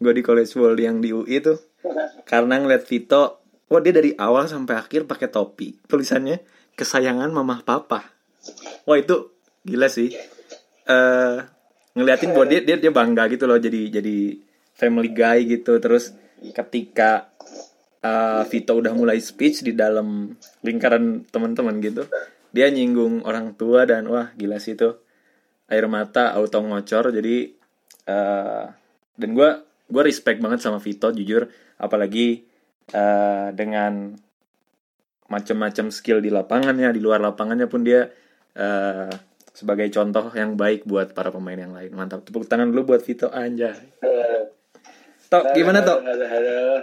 [0.00, 1.60] Gue di college ball yang di UI tuh,
[2.30, 5.76] karena ngeliat Vito, wah dia dari awal sampai akhir pakai topi.
[5.84, 6.40] Tulisannya
[6.74, 8.10] kesayangan mamah papa.
[8.84, 9.32] Wah itu
[9.64, 10.12] gila sih.
[10.84, 11.38] eh
[11.96, 14.36] ngeliatin bahwa dia, dia dia bangga gitu loh jadi jadi
[14.76, 16.12] family guy gitu terus
[16.52, 17.30] ketika
[18.02, 22.04] eh, Vito udah mulai speech di dalam lingkaran teman-teman gitu
[22.50, 24.92] dia nyinggung orang tua dan wah gila sih itu
[25.70, 27.36] air mata auto ngocor jadi
[28.04, 28.64] eh
[29.14, 29.50] dan gue
[29.88, 31.46] gue respect banget sama Vito jujur
[31.78, 32.42] apalagi
[32.90, 34.18] eh, dengan
[35.28, 38.12] macam-macam skill di lapangannya di luar lapangannya pun dia
[38.54, 39.10] eh,
[39.54, 41.94] sebagai contoh yang baik buat para pemain yang lain.
[41.94, 42.26] Mantap.
[42.26, 43.30] Tepuk tangan dulu buat Vito.
[43.30, 43.74] Anjay.
[44.02, 44.42] Eh,
[45.30, 46.04] Tok gimana Tok?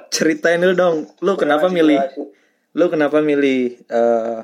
[0.10, 0.98] ceritain dulu dong.
[1.22, 2.00] Lu kenapa milih
[2.72, 4.40] lu kenapa milih eh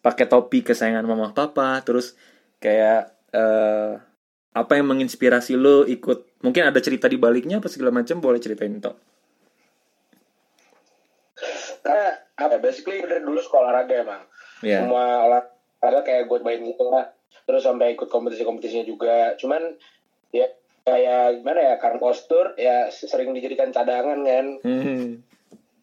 [0.00, 1.80] pakai topi kesayangan mama papa?
[1.84, 2.18] Terus
[2.60, 3.92] kayak eh
[4.54, 6.42] apa yang menginspirasi lu ikut?
[6.44, 9.14] Mungkin ada cerita di baliknya apa segala macam boleh ceritain Tok
[12.34, 12.56] apa?
[12.56, 14.22] ya, Basically dari dulu sekolah olahraga emang.
[14.62, 17.06] ya Semua olahraga kayak gue main gitu lah.
[17.44, 19.36] Terus sampai ikut kompetisi-kompetisinya juga.
[19.36, 19.76] Cuman
[20.34, 20.50] ya
[20.84, 25.24] kayak gimana ya karena postur ya sering dijadikan cadangan kan Hmm.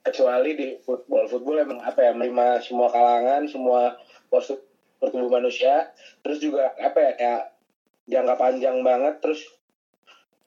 [0.02, 3.98] kecuali di football football emang apa ya menerima semua kalangan semua
[4.30, 4.62] postur
[5.02, 5.90] tubuh manusia
[6.22, 7.42] terus juga apa ya kayak
[8.10, 9.42] jangka panjang banget terus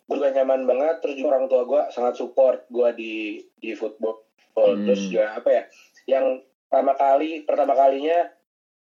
[0.06, 3.14] gue juga nyaman banget terus juga orang tua gue sangat support gue di
[3.58, 4.22] di football
[4.54, 4.86] Hmm.
[4.86, 5.62] terus juga apa ya
[6.04, 8.28] yang pertama kali pertama kalinya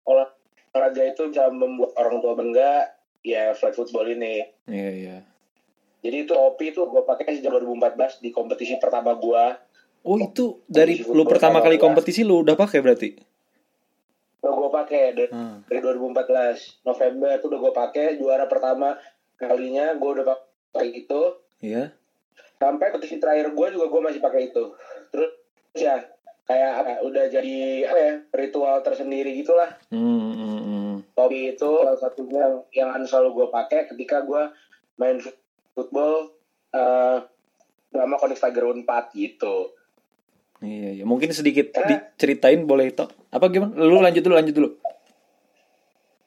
[0.02, 2.72] olahraga itu bisa membuat orang tua bangga
[3.20, 5.16] ya flag football ini Iya, iya.
[6.00, 9.44] jadi itu OP itu gue pakai sejak 2014 di kompetisi pertama gue
[10.02, 13.14] Oh itu dari lu pertama kali kompetisi lu udah pakai berarti?
[14.42, 15.62] udah gue pakai dari, Hmm.
[15.62, 18.98] dari 2014 November itu udah gue pakai juara pertama
[19.36, 21.22] kalinya gue udah pakai itu
[21.60, 21.94] Iya.
[22.56, 24.74] sampai kompetisi terakhir gue juga gue masih pakai itu
[25.08, 25.30] terus
[25.72, 26.02] ya
[26.42, 30.92] kayak apa, udah jadi apa ya ritual tersendiri gitulah Hmm, hmm, hmm.
[31.12, 34.42] topi itu salah satunya yang, yang akan selalu gue pakai ketika gue
[34.96, 35.22] main
[35.72, 36.34] football
[36.70, 37.18] eh
[37.88, 39.70] sama Konix Tiger 4 gitu
[40.58, 41.04] Iya, iya.
[41.04, 43.02] Mungkin sedikit diceritain boleh itu.
[43.28, 43.74] Apa gimana?
[43.74, 44.70] Lu lanjut dulu, lanjut dulu.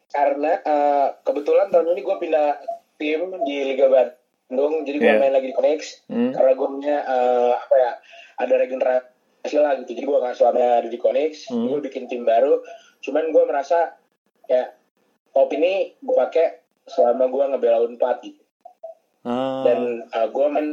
[0.07, 2.47] karena eh, kebetulan tahun ini gue pindah
[2.95, 5.19] tim di Liga Bandung jadi gue Iya.
[5.19, 6.31] main lagi di Konix Hmm.
[6.31, 7.91] karena gue punya eh, apa ya
[8.37, 9.07] ada regenerasi
[9.53, 9.91] lah gitu.
[9.91, 11.67] Jadi gue nggak selamanya ada di Konix Hmm.
[11.67, 12.63] gue bikin tim baru.
[12.99, 13.93] Cuman gue merasa
[14.45, 14.73] ya
[15.29, 16.47] top ini gue pakai
[16.85, 18.41] selama gue ngebela Unpad gitu.
[19.21, 20.67] Ah, dan gue main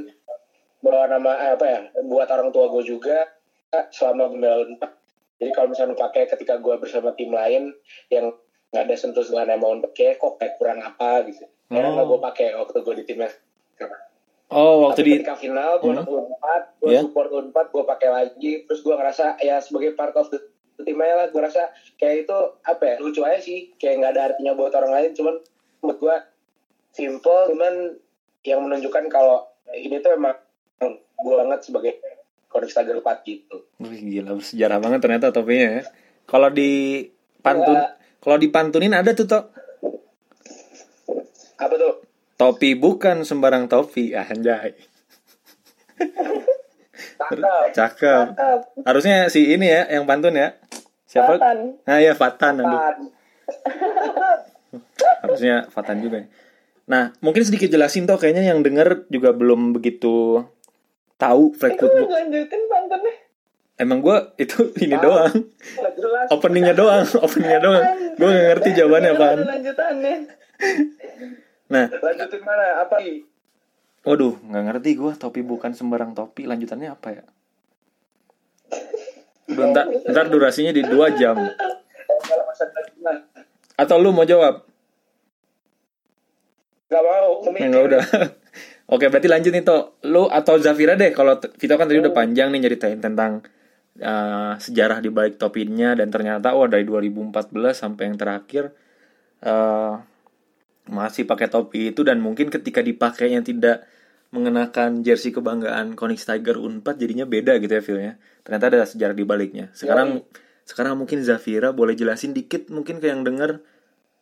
[0.78, 3.28] bawa nama eh, apa ya buat orang tua gue juga
[3.90, 4.92] selama membela Unpad.
[5.36, 7.72] Jadi kalau misalnya pakai ketika gue bersama tim lain
[8.08, 8.30] yang
[8.70, 11.44] nggak ada sentuh dengan nama Unpad kayak kok kayak kurang apa gitu.
[11.66, 12.04] Karena Oh.
[12.06, 13.32] gue pakai waktu gue di timnas
[14.52, 16.04] oh, waktu Tapi di ketika final gue Hmm.
[16.04, 17.00] Unpad gue Iya.
[17.02, 20.38] support Unpad gue pakai lagi terus gue ngerasa ya sebagai part of the
[20.74, 24.12] the tim aja lah gue rasa kayak itu apa ya lucu aja sih kayak nggak
[24.12, 25.34] ada artinya buat orang lain cuman
[25.78, 26.16] buat gue
[26.90, 27.96] simple cuman
[28.42, 30.36] yang menunjukkan kalau ini tuh emang
[31.16, 31.92] gue banget sebagai
[32.46, 35.82] Konix Tiger 4 gitu Wih, gila bersejarah banget ternyata topinya ya.
[36.22, 37.02] Kalau di
[37.38, 37.96] pantun, Ya.
[38.18, 39.44] kalau dipantunin ada tuh Tok.
[41.56, 41.92] apa tuh
[42.42, 44.74] Topi bukan sembarang topi, ah, anjay.
[47.70, 48.26] Cakep.
[48.82, 50.58] Harusnya si ini ya yang pantun ya.
[51.06, 51.38] Siapa?
[51.38, 51.78] Fatan.
[51.86, 52.66] Nah, ya Fatan aduh.
[52.74, 52.98] Pan.
[55.22, 56.24] Harusnya Fatan juga.
[56.24, 56.26] ya.
[56.90, 60.42] Nah, mungkin sedikit jelasin toh kayaknya yang denger juga belum begitu
[61.14, 63.14] tahu lanjutin pantunnya.
[63.78, 65.04] Emang gue itu ini Tahu.
[65.06, 65.34] doang.
[66.34, 67.84] Openingnya doang, openingnya doang.
[68.18, 69.38] Gue gak ngerti jawabannya apaan.
[69.46, 70.14] lanjutannya.
[71.72, 73.24] Nah, lanjutin mana apa sih
[74.02, 76.42] Waduh, nggak ngerti gue topi bukan sembarang topi.
[76.42, 77.24] Lanjutannya apa ya?
[79.46, 81.38] Udah, ntar, durasinya di dua jam.
[83.78, 84.66] Atau lu mau jawab?
[86.92, 88.02] nggak mau Ya, nggak udah.
[88.92, 89.96] Oke, berarti lanjut nih Toh.
[90.04, 91.14] Lu atau Zafira deh.
[91.14, 93.40] Kalau Vito kan tadi udah panjang nih nyeritain tentang
[94.02, 98.64] uh, sejarah di balik topinya dan ternyata oh dari 2014 sampai yang terakhir
[99.46, 99.96] uh,
[100.90, 103.86] masih pakai topi itu dan mungkin ketika dipakainya tidak
[104.32, 108.12] mengenakan jersey kebanggaan Konix Tiger Unpad jadinya beda gitu ya feelnya.
[108.42, 109.68] Ternyata ada sejarah di baliknya.
[109.76, 110.24] Sekarang
[110.64, 113.60] sekarang mungkin Zafira boleh jelasin dikit mungkin ke yang denger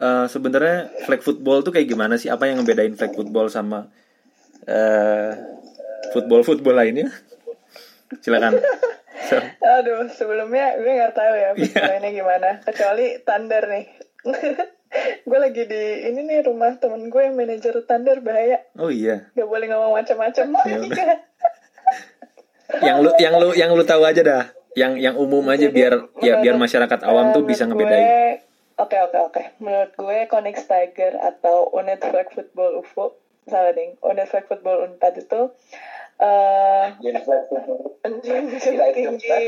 [0.03, 2.27] eh, sebenarnya flag football tuh kayak gimana sih?
[2.27, 3.87] Apa yang ngebedain flag football sama
[4.67, 5.33] eh
[6.11, 7.09] football football lainnya?
[8.19, 8.59] Silakan.
[9.31, 12.49] So, Aduh, sebelumnya gue nggak tahu ya pertanyaannya gimana.
[12.67, 13.87] Kecuali Thunder nih.
[15.23, 18.67] gue lagi di ini nih rumah temen gue yang manajer Thunder bahaya.
[18.75, 19.31] oh iya.
[19.39, 20.47] Gak boleh ngomong macam-macam.
[22.71, 22.95] Ya.
[22.95, 24.45] Yang lu yang lu yang lu tahu aja dah.
[24.79, 28.47] Yang yang umum aja Jadi, biar ya biar masyarakat awam tuh bisa ngebedain.
[28.79, 29.43] Oke oke oke.
[29.59, 33.19] Menurut gue Konix Tiger atau Flag Football UFO,
[33.51, 33.99] salah ding.
[33.99, 35.51] Flag Football Unpad itu
[36.21, 36.85] eh
[38.05, 39.41] menjunjung tinggi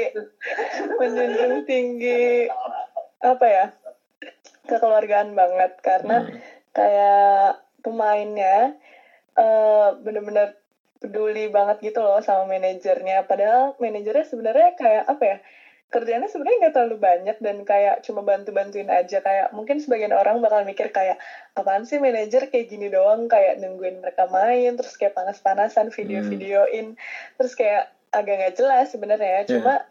[0.96, 2.48] menjunjung tinggi
[3.20, 3.66] apa ya
[4.66, 5.72] kekeluargaan banget.
[5.82, 6.38] Karena Hmm.
[6.72, 8.76] kayak pemainnya
[9.32, 10.54] eh bener-bener
[11.02, 13.26] peduli banget gitu loh sama manajernya.
[13.26, 15.38] Padahal manajernya sebenarnya kayak apa ya
[15.92, 19.20] kerjanya sebenarnya nggak terlalu banyak dan kayak cuma bantu-bantuin aja.
[19.20, 21.20] Kayak mungkin sebagian orang bakal mikir kayak
[21.52, 23.28] apaan sih manajer kayak gini doang?
[23.28, 26.96] Kayak nungguin mereka main terus kayak panas-panasan video-videoin.
[27.36, 29.44] Terus kayak agak nggak jelas sebenarnya.
[29.44, 29.84] Cuma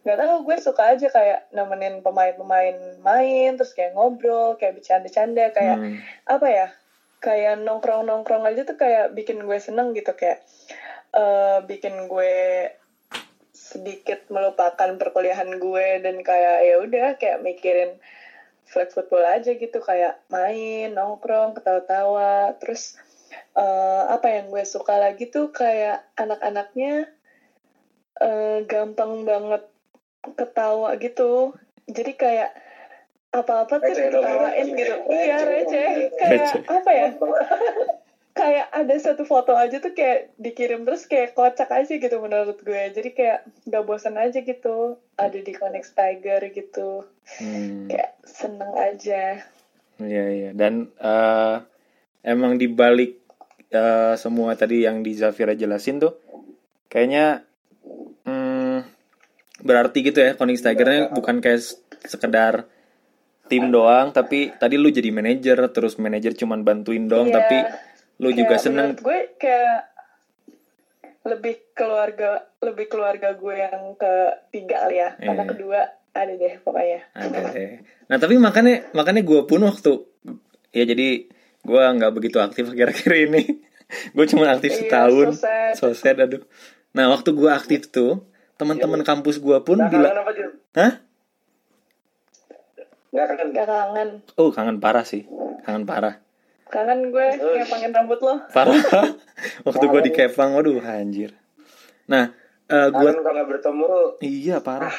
[0.00, 5.76] nggak tahu gue suka aja kayak nemenin pemain-pemain main terus kayak ngobrol kayak bercanda-canda kayak
[5.76, 6.00] Hmm.
[6.24, 6.66] apa ya
[7.20, 10.40] kayak nongkrong-nongkrong aja tuh kayak bikin gue seneng gitu kayak
[11.12, 12.72] eh bikin gue
[13.52, 18.00] sedikit melupakan perkuliahan gue dan kayak ya udah kayak mikirin
[18.64, 22.96] flag football aja gitu kayak main nongkrong ketawa-tawa terus
[23.52, 27.10] eh, apa yang gue suka lagi tuh kayak anak-anaknya
[28.16, 29.68] eh, gampang banget
[30.36, 31.54] ketawa gitu.
[31.90, 32.50] Jadi kayak
[33.30, 34.78] apa-apa tuh diketawain receh.
[34.78, 34.94] gitu.
[35.06, 35.46] Iya Receh.
[35.46, 35.88] receh.
[36.18, 36.62] Kayak Receh.
[36.66, 37.08] apa ya?
[38.30, 42.82] Kayak ada satu foto aja tuh kayak dikirim terus kayak kocak aja gitu menurut gue.
[42.94, 44.96] Jadi kayak gak bosan aja gitu.
[45.18, 47.04] Ada di Connex Tiger gitu.
[47.38, 47.86] Hmm.
[47.86, 49.42] kayak seneng aja.
[50.00, 50.50] Iya iya.
[50.54, 51.56] Dan eh,
[52.24, 53.18] emang di balik
[53.70, 56.16] eh, semua tadi yang di Zafira jelasin tuh
[56.86, 57.46] kayaknya
[59.60, 61.60] berarti gitu ya Konings Tigernya bukan kayak
[62.02, 62.64] sekedar
[63.46, 67.36] tim doang tapi tadi lu jadi manajer terus manajer cuman bantuin doang Iya.
[67.36, 67.56] tapi
[68.18, 68.88] lu juga Kayak seneng.
[68.90, 69.78] menurut gue kayak
[71.22, 75.50] lebih keluarga lebih keluarga gue yang ketiga kali ya karena Iya.
[75.50, 77.00] kedua ada deh pokoknya.
[77.12, 77.72] Ada deh.
[78.06, 79.92] Nah tapi makanya makanya gue pun waktu
[80.70, 81.28] ya jadi
[81.60, 83.42] gue nggak begitu aktif akhir-akhir ini.
[84.14, 85.28] Gue cuma aktif Iya, setahun.
[85.28, 85.72] so sad.
[85.74, 86.46] so sad aduh.
[86.92, 88.22] Nah waktu gue aktif tuh
[88.60, 90.50] teman-teman kampus gue pun bilang kangen apa Jun?
[90.76, 90.92] hah?
[93.10, 93.48] Nggak kangen.
[93.56, 94.08] gak kangen.
[94.36, 95.24] Oh kangen parah sih.
[95.64, 96.20] Kangen parah.
[96.68, 97.26] Kangen gue
[97.66, 98.44] pengen rambut lo.
[98.52, 98.76] Parah.
[99.66, 101.32] Waktu gue di Kepang waduh anjir.
[102.04, 102.36] Nah
[102.68, 103.86] eh, gue Kangen kalau nggak bertemu.
[104.20, 104.94] Iya parah.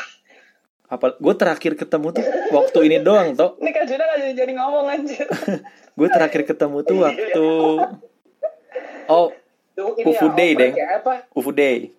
[0.89, 4.51] Apa gue terakhir ketemu tuh waktu ini doang toh ini kak Juna gak jadi jadi
[4.59, 5.23] ngomong anjir.
[5.95, 7.47] Gue terakhir ketemu tuh waktu
[9.07, 9.27] oh
[9.79, 10.73] ini Ufu ya, Day, Deng.
[10.75, 11.31] ya, apa?
[11.31, 11.95] UFO Day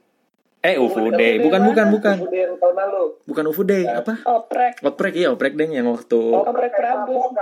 [0.63, 1.43] eh UFO Day.
[1.43, 2.17] bukan bukan bukan.
[2.23, 3.03] Ufu Day yang tahun lalu.
[3.27, 4.15] bukan UFO Day apa?
[4.23, 4.79] Oprek.
[4.87, 7.35] Oprek iya oprek deng yang waktu Oprek Prabu.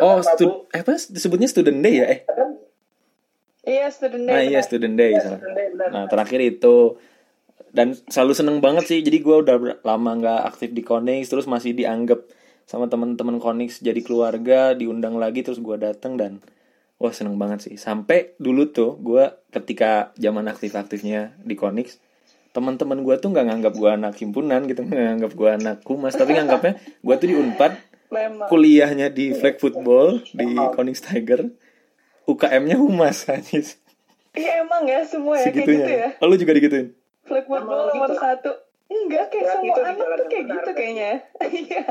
[0.00, 0.94] oh stud eh, apa?
[0.94, 2.20] Disebutnya student day ya eh?
[3.66, 5.42] Iya student day nah iya student day salah.
[5.42, 5.88] Day, benar.
[5.90, 6.96] nah terakhir itu.
[7.70, 9.56] Dan selalu seneng banget sih jadi gue udah
[9.86, 12.26] lama nggak aktif di Konix terus masih dianggap
[12.66, 16.42] sama teman-teman Konix jadi keluarga diundang lagi terus gue datang dan
[17.02, 17.74] wah seneng banget sih.
[17.78, 21.98] Sampai dulu tuh gue ketika zaman aktif-aktifnya di Konix
[22.50, 26.34] teman-teman gue tuh nggak nganggap gue anak himpunan gitu nggak nganggap gue anak humas tapi
[26.34, 27.72] nganggapnya gue tuh di unpad
[28.10, 31.46] memang kuliahnya di flag football di Konix Tiger
[32.26, 33.78] UKM-nya humas anjis
[34.34, 35.86] iya emang ya semua ya kayak gitu segitunya.
[35.94, 36.08] ya.
[36.22, 36.94] Oh, lu juga digituin
[37.30, 38.18] flag football Emang nomor gitu.
[38.18, 38.50] satu.
[38.90, 40.78] Enggak kayak semua itu di anak tuh kayak gitu kan?
[40.78, 41.12] kayaknya.
[41.62, 41.84] Iya.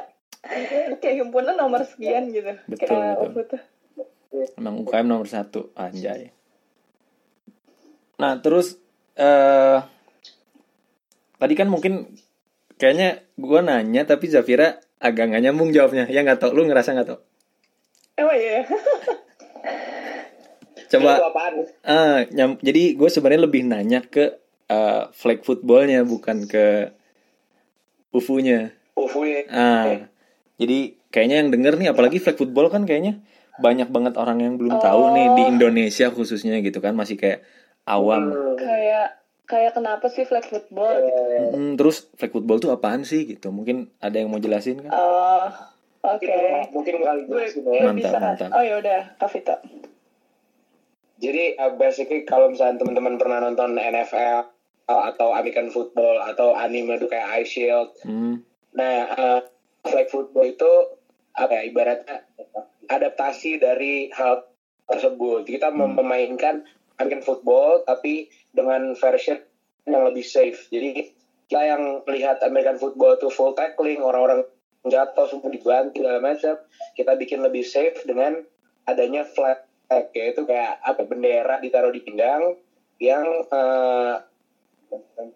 [1.03, 2.51] Kayak himpunan nomor sekian gitu.
[2.67, 3.59] Betul, kayak betul.
[4.55, 6.31] Emang UKM nomor satu anjay.
[8.19, 8.75] Nah terus
[9.15, 9.79] eh
[11.39, 12.19] tadi kan mungkin
[12.75, 16.05] kayaknya gua nanya tapi Zafira agak nggak nyambung jawabnya.
[16.11, 17.19] Ya nggak tau, lu ngerasa nggak tau?
[18.19, 18.67] emang iya
[20.89, 21.21] Coba,
[21.85, 26.89] ah, nyam, jadi gue sebenarnya lebih nanya ke eh, flag footballnya bukan ke
[28.09, 28.73] UFU-nya.
[28.97, 29.45] Ufu ya.
[29.53, 30.09] Ah,
[30.57, 33.21] jadi kayaknya yang denger nih, apalagi flag football kan kayaknya
[33.61, 37.45] banyak banget orang yang belum tahu nih di Indonesia khususnya gitu kan masih kayak
[37.85, 38.33] awam.
[38.57, 39.18] kayak
[39.49, 43.49] kayak kenapa sih flag football gitu Mm, terus flag football tuh apaan sih gitu?
[43.49, 44.91] Mungkin ada yang mau jelasin kan?
[44.91, 45.49] oh
[46.05, 46.37] oke
[46.69, 47.81] Mungkin kali gue ya.
[47.83, 48.49] Mantap, bisa mantap.
[48.51, 49.57] oh ya udah Kavita
[51.17, 54.47] Jadi uh, basically kalau misalnya teman-teman pernah nonton NFL
[54.85, 57.89] uh, atau American football atau anime tuh kayak Ice Shield.
[58.01, 59.39] Hmm, Nah, uh,
[59.81, 60.71] flag football itu
[61.33, 62.23] apa ya ibaratnya
[62.85, 64.45] adaptasi dari hal
[64.85, 65.43] tersebut.
[65.43, 66.63] Kita mem- memainkan
[66.95, 69.39] American football tapi dengan version
[69.85, 70.69] yang lebih safe.
[70.69, 71.13] Jadi
[71.49, 74.45] kita yang melihat American football itu full tackling, orang-orang
[74.85, 76.55] jatuh semua dibantu segala macam.
[76.93, 78.37] Kita bikin lebih safe dengan
[78.85, 79.65] adanya flag
[80.13, 82.53] yaitu kayak apa bendera ditaruh di pinggang
[83.01, 84.15] yang eh,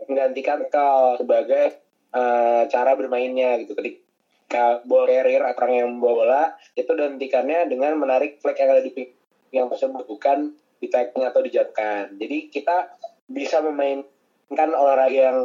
[0.05, 1.73] menggantikan kau sebagai
[2.13, 6.43] eh, cara bermainnya gitu ketika ball carrier atau orang yang membawa bola
[6.77, 12.19] itu dihentikannya dengan menarik flag yang ada di pinggang tersebut bukan di tackling atau dijatuhkan
[12.19, 12.91] jadi kita
[13.25, 15.39] bisa memainkan olahraga yang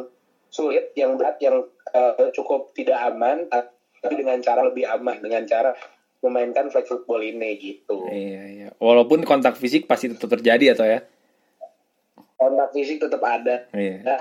[0.50, 3.46] sulit yang berat yang eh, cukup tidak aman
[3.98, 5.70] tapi dengan cara lebih aman dengan cara
[6.18, 8.68] memainkan flag football ini gitu iya iya.
[8.78, 10.98] Walaupun kontak fisik pasti tetap terjadi atau ya?
[12.34, 14.02] kontak fisik tetap ada Iya.
[14.02, 14.16] ya,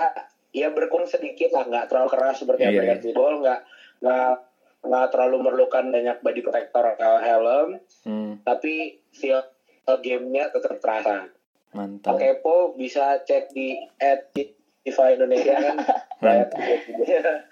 [0.50, 3.02] ya berkurang sedikit lah nggak terlalu keras seperti Iya, American iya.
[3.02, 3.60] football nggak
[3.98, 4.30] nggak
[4.78, 7.68] nggak terlalu memerlukan banyak body protector atau helm
[8.06, 9.42] Hmm, tapi feel
[9.96, 11.32] gamenya tetap terasa.
[11.72, 12.16] Mantap.
[12.16, 14.32] kepo bisa cek di at
[14.84, 15.76] FIFA Indonesia kan?
[16.24, 16.60] Mantap.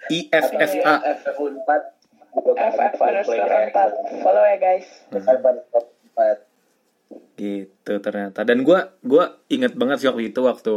[0.09, 0.93] IFFA.
[1.21, 1.83] FF Unpad.
[2.37, 4.85] FF underscore 4 follow ya guys.
[7.37, 8.45] Gitu ternyata.
[8.45, 10.75] Dan gua gua inget banget sih waktu itu waktu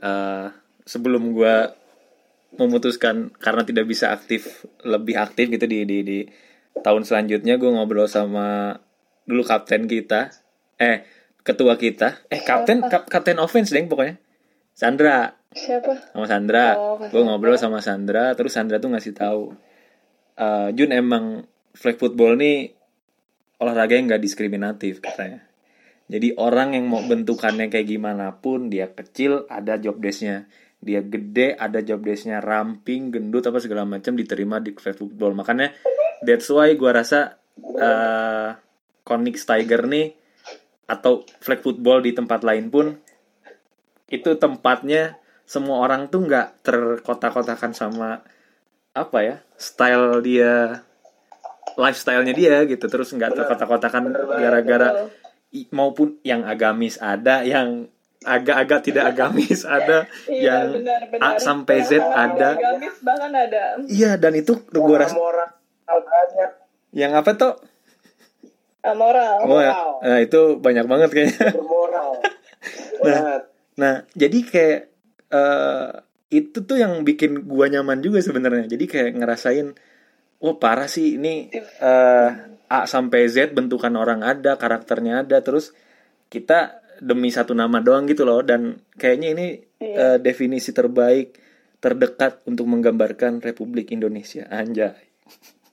[0.00, 0.46] eh,
[0.84, 1.72] sebelum gua
[2.56, 6.18] memutuskan karena tidak bisa aktif lebih aktif gitu di di di
[6.80, 8.76] tahun selanjutnya gue ngobrol sama
[9.24, 10.32] dulu kapten kita
[10.82, 10.96] eh
[11.46, 12.26] ketua kita.
[12.26, 14.18] Eh kapten kap, kapten offense deng pokoknya.
[14.74, 15.30] Sandra.
[15.52, 16.10] Siapa?
[16.10, 16.66] Sama Sandra.
[16.74, 19.52] Oh, gue ngobrol sama Sandra terus Sandra tuh ngasih tahu
[20.40, 21.44] eh, Jun emang
[21.76, 22.72] flag football nih
[23.60, 25.44] olahraga yang nggak diskriminatif katanya.
[26.10, 30.50] Jadi orang yang mau bentukannya kayak gimana pun dia kecil ada job desknya.
[30.82, 32.42] Dia gede ada job desknya.
[32.42, 35.32] Ramping gendut apa segala macam diterima di flag football.
[35.38, 35.72] Makanya
[36.26, 37.38] that's why gue rasa
[37.78, 38.50] eh
[39.02, 40.21] Konix Tiger nih
[40.92, 42.92] atau flag football di tempat lain pun
[44.12, 45.16] itu tempatnya
[45.48, 48.20] semua orang tuh nggak terkotak-kotakan sama
[48.92, 50.84] apa ya style dia
[51.80, 52.84] lifestyle-nya dia gitu.
[52.88, 55.08] Terus nggak terkotak-kotakan gara-gara
[55.72, 57.88] maupun yang agamis ada yang
[58.22, 61.36] agak-agak tidak agamis ada Iya, yang benar, benar.
[61.36, 62.54] A sampai Z ada.
[62.54, 63.80] Agamis bahkan ada.
[63.90, 65.16] iya dan itu gue rasa
[66.92, 67.56] yang apa tuh
[68.82, 69.46] Amoral.
[69.46, 72.18] oh ya nah, itu banyak banget kayaknya Bermoral.
[73.02, 73.46] Nah.
[73.72, 74.80] Nah, jadi kayak
[75.32, 75.90] eh
[76.32, 78.68] itu tuh yang bikin gua nyaman juga sebenarnya.
[78.68, 79.68] Jadi kayak ngerasain,
[80.40, 82.30] wah parah sih ini eh
[82.72, 85.76] A sampai Z bentukan orang ada, karakternya ada, terus
[86.32, 88.40] kita demi satu nama doang gitu loh.
[88.40, 89.46] Dan kayaknya ini
[89.80, 91.36] eh, definisi terbaik,
[91.84, 94.48] terdekat untuk menggambarkan Republik Indonesia.
[94.48, 95.12] Anjay.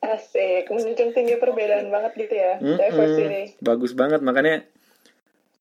[0.02, 2.56] Asik, menjunjung tinggi perbedaan banget gitu ya.
[2.58, 2.76] Mm-mm.
[2.76, 3.60] Diversity.
[3.60, 4.64] Bagus banget makanya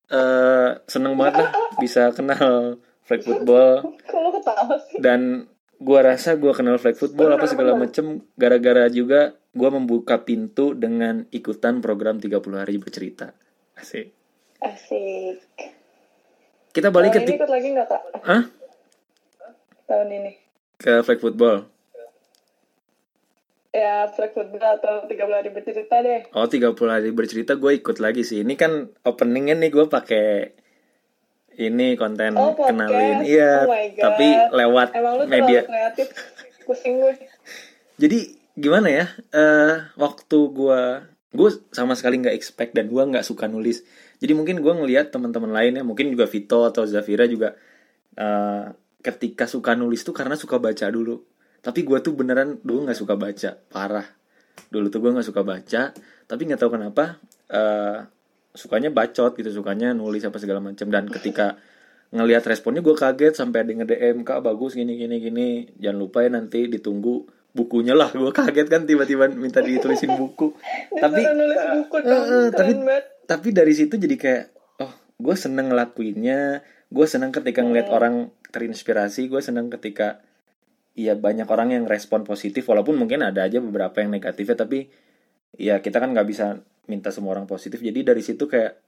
[0.08, 4.96] eh seneng banget lah bisa kenal flag football Kamu ketawa sih?
[4.98, 5.44] dan
[5.76, 11.28] gua rasa gua kenal flag football apa segala macem gara-gara juga gua membuka pintu dengan
[11.28, 13.36] ikutan program 30 hari bercerita
[13.74, 14.08] asik
[14.58, 15.44] Asik.
[16.70, 18.02] kita balik ke Tahun ini ti- ikut lagi nggak kak?
[18.24, 18.42] Hah?
[19.84, 20.32] Tahun ini.
[20.74, 21.68] ke flag football
[23.68, 26.24] Ya, football atau 30 hari bercerita deh.
[26.32, 30.56] oh 30 hari bercerita gue ikut lagi sih ini kan openingnya nih gue pakai
[31.58, 32.70] ini konten Oh, podcast.
[32.70, 34.02] kenalin iya Oh my God.
[34.02, 36.08] tapi lewat Emang lu media kreatif.
[36.64, 37.14] Pusing gue.
[37.96, 38.18] jadi
[38.54, 43.84] gimana ya eh waktu gua gue sama sekali nggak expect dan gua nggak suka nulis
[44.16, 47.52] jadi mungkin gua ngelihat teman-teman lainnya mungkin juga Vito atau Zafira juga
[48.14, 48.64] eh
[48.98, 51.22] ketika suka nulis tuh karena suka baca dulu
[51.60, 53.56] tapi gua tuh beneran dulu nggak suka baca.
[53.68, 54.06] Parah.
[54.68, 55.82] Dulu tuh gua nggak suka baca
[56.28, 57.16] tapi nggak tahu kenapa
[57.48, 58.04] eh
[58.52, 61.56] sukanya bacot gitu sukanya nulis apa segala macam dan ketika
[62.08, 65.48] ngelihat responnya gue kaget sampai ada nge DM kak bagus gini gini gini.
[65.76, 68.08] Jangan lupa ya nanti ditunggu bukunya lah.
[68.16, 70.56] Gue kaget kan tiba-tiba minta ditulisin buku.
[70.96, 71.20] Tapi
[71.76, 72.24] buku dong.
[72.24, 73.04] eh, tapi banget.
[73.28, 74.44] tapi dari situ jadi kayak
[74.80, 76.64] oh gue seneng ngelakuinnya.
[76.88, 79.28] Gue seneng ketika ngeliat orang terinspirasi.
[79.28, 80.24] Gue seneng ketika
[80.98, 84.90] ya banyak orang yang respon positif walaupun mungkin ada aja beberapa yang negatifnya tapi
[85.54, 86.58] ya kita kan nggak bisa
[86.90, 88.82] minta semua orang positif jadi dari situ kayak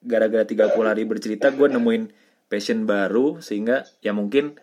[0.00, 2.08] gara-gara 30 hari bercerita gue nemuin
[2.48, 4.56] passion baru sehingga ya mungkin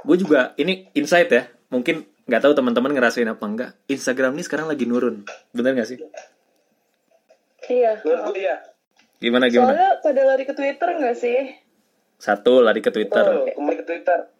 [0.00, 4.66] gue juga ini insight ya mungkin nggak tahu teman-teman ngerasain apa enggak Instagram ini sekarang
[4.72, 6.00] lagi nurun bener nggak sih
[7.66, 7.98] Iya.
[8.30, 8.56] Iya.
[9.18, 11.38] gimana gimana Soalnya pada lari ke Twitter nggak sih?
[12.16, 14.35] satu lari ke Twitter kembali ke Twitter.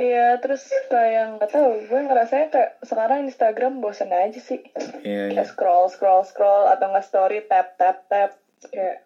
[0.00, 4.64] Iya, terus kayak nggak tahu, gue ngerasanya kayak sekarang Instagram bosen aja sih.
[5.04, 5.44] Iya, iya.
[5.44, 8.40] Kayak scroll, scroll, scroll, atau nggak story, tap, tap, tap.
[8.72, 9.04] Kayak,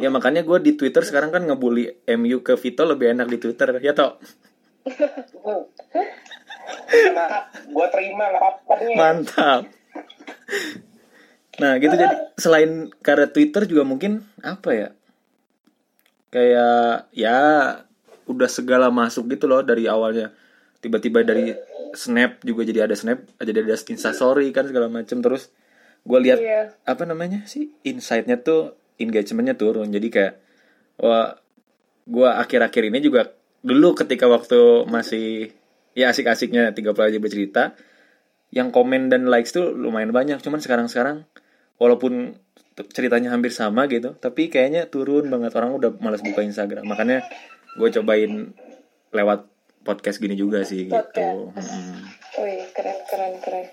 [0.00, 3.68] Ya makanya gue di Twitter sekarang kan ngebully MU ke Vito lebih enak di Twitter
[3.84, 4.16] ya toh
[7.12, 8.96] Nah, gue terima nggak apa-apa nih.
[8.96, 9.62] mantap.
[11.60, 14.88] Nah gitu jadi selain karena Twitter juga mungkin apa ya
[16.32, 17.38] kayak ya
[18.30, 20.30] udah segala masuk gitu loh dari awalnya.
[20.78, 21.52] Tiba-tiba dari
[21.92, 25.18] snap juga jadi ada snap jadi ada instastory kan segala macem.
[25.18, 25.50] Terus
[26.00, 26.62] gue lihat Iya.
[26.86, 29.90] apa namanya sih insightnya tuh engagementnya turun.
[29.90, 30.34] Jadi kayak
[31.02, 31.36] wah
[32.06, 35.52] gue akhir-akhir ini juga dulu ketika waktu masih
[35.92, 37.62] ya asik-asiknya 30 aja bercerita
[38.50, 40.40] yang komen dan likes tuh lumayan banyak.
[40.40, 41.26] Cuman sekarang-sekarang
[41.76, 42.38] walaupun
[42.96, 45.52] ceritanya hampir sama gitu tapi kayaknya turun banget.
[45.52, 46.88] Orang udah malas buka Instagram.
[46.88, 47.20] Makanya
[47.80, 48.32] gue cobain
[49.10, 49.40] lewat
[49.80, 51.56] podcast gini juga sih gitu Podcast.
[51.56, 51.98] Mm,
[52.38, 53.66] wih, keren, keren, keren.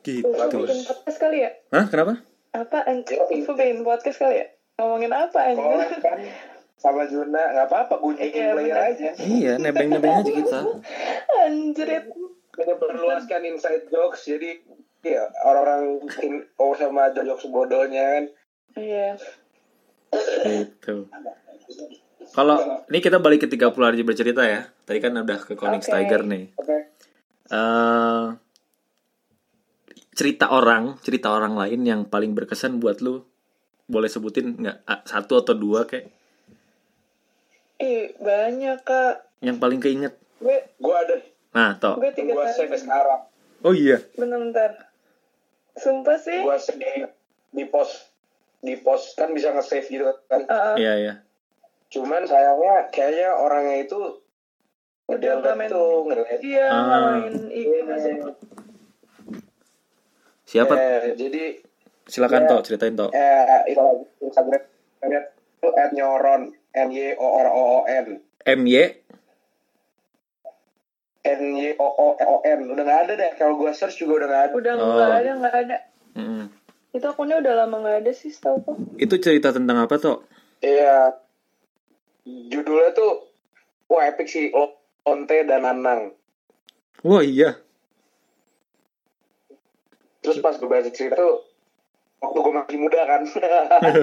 [0.00, 1.50] gitu Ufo bikin podcast kali ya?
[1.68, 2.14] Hah kenapa
[2.52, 2.78] Apa?
[2.84, 3.18] anjir?
[3.18, 4.46] Ufo bikin podcast kali ya?
[4.76, 5.98] Ngomongin apa anjir?
[5.98, 6.20] kan
[6.78, 8.90] sama Juna nggak apa-apa gunjingin Iya, player benar.
[8.94, 9.10] aja.
[9.18, 10.60] iya nebeng-nebeng aja kita
[11.40, 12.04] Anjrit.
[12.54, 14.62] Menyebarluaskan inside jokes jadi
[15.00, 15.98] ya orang-orang
[16.54, 18.24] oh sama jokes bodohnya kan.
[18.76, 19.18] Iya.
[20.44, 21.10] gitu
[22.30, 25.94] kalau ini kita balik ke 30 hari bercerita ya tadi kan udah ke Konings Oke.
[25.94, 26.76] Tiger nih Oke.
[27.48, 28.26] eh
[30.10, 33.22] cerita orang, cerita orang lain yang paling berkesan buat lu,
[33.86, 36.10] boleh sebutin nggak satu atau dua kayak
[37.78, 39.38] Ih, banyak kak.
[39.38, 40.18] yang paling keinget?
[40.42, 41.14] Gue, Gue ada
[41.48, 41.94] Nah, toh.
[41.96, 43.30] gue tiga gue save sekarang.
[43.62, 44.02] Oh iya.
[44.12, 44.90] Bentar-bentar.
[45.74, 46.42] Sumpah sih.
[46.42, 46.90] Gue save di,
[47.52, 48.10] di post
[48.58, 50.42] di post kan bisa nge-save gitu kan.
[50.44, 51.14] Uh, Iya, iya.
[51.88, 54.00] Cuman sayangnya kayaknya orangnya itu
[55.06, 55.68] Udah nggak main.
[55.68, 56.38] tuh ngeliat.
[56.38, 56.80] iya, Ah.
[56.82, 58.12] nggak main IG masih.
[60.44, 60.74] Siapa?
[60.74, 61.44] Eh, jadi
[62.04, 62.50] Silakan Iya.
[62.50, 63.08] toh, ceritain toh.
[63.10, 63.84] eh itu
[64.22, 64.62] Instagram
[65.02, 68.16] itu at nyoron n y o r o o n
[68.46, 68.76] MY
[71.22, 74.26] n y o o o n udah nggak ada deh kalau gue search juga udah
[74.26, 74.88] nggak ada Udah Oh.
[74.90, 75.76] nggak ada, nggak ada.
[76.14, 76.44] Mm-mm.
[76.90, 78.76] Itu akunnya udah lama nggak ada sih, setahu kok.
[78.96, 80.24] Itu cerita tentang apa toh?
[80.58, 81.12] iya
[82.48, 83.28] judulnya tuh
[83.88, 84.52] wah epic sih
[85.08, 86.12] Lonte dan Anang.
[87.00, 87.56] Wah iya.
[90.18, 91.40] terus pas gue baca cerita tuh
[92.20, 93.22] waktu gue masih muda kan.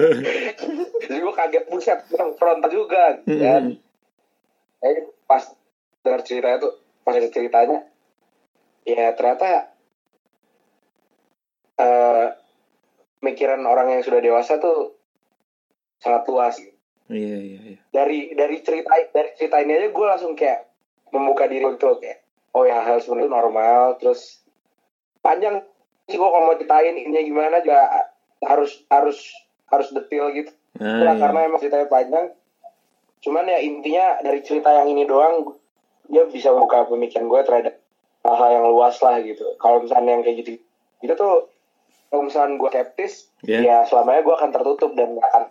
[1.06, 3.64] Jadi gue kaget buset yang frontal juga kan.
[4.82, 4.96] Eh
[5.30, 5.42] pas
[6.02, 6.72] dengar ceritanya tuh
[7.06, 7.78] pas ada ceritanya
[8.86, 9.74] ya ternyata
[11.78, 12.26] eh
[13.22, 14.94] mikiran orang yang sudah dewasa tuh
[15.98, 16.56] sangat luas
[17.06, 17.78] Iya iya iya.
[17.90, 20.66] dari dari cerita dari cerita ini aja gue langsung kayak
[21.14, 24.42] membuka diri untuk kayak oh ya hal sebenarnya normal terus
[25.20, 25.62] panjang
[26.06, 28.10] sih gue kalau mau ceritain ininya gimana juga
[28.42, 29.18] harus harus
[29.66, 31.16] harus detail gitu Nah, iya.
[31.16, 32.26] karena emang ceritanya panjang
[33.24, 35.56] cuman ya intinya dari cerita yang ini doang
[36.06, 37.74] dia bisa membuka pemikiran gue terhadap
[38.20, 40.60] hal-hal yang luas lah gitu kalau misalnya yang kayak gitu
[41.00, 41.48] itu tuh
[42.06, 43.58] kalau misalnya gue skeptis Iya.
[43.62, 45.44] ya selamanya gue akan tertutup dan gak akan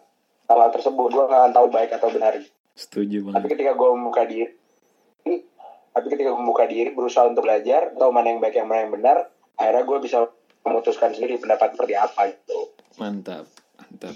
[0.47, 2.33] hal tersebut gue gak akan tahu baik atau benar
[2.73, 3.49] Setuju tapi banget.
[3.51, 4.45] ketika gue membuka diri
[5.89, 8.93] tapi ketika gue membuka diri berusaha untuk belajar tahu mana yang baik yang mana yang
[8.93, 9.17] benar
[9.55, 10.17] akhirnya gue bisa
[10.61, 13.43] memutuskan sendiri pendapat seperti apa gitu Mantap.
[13.75, 14.15] Mantap.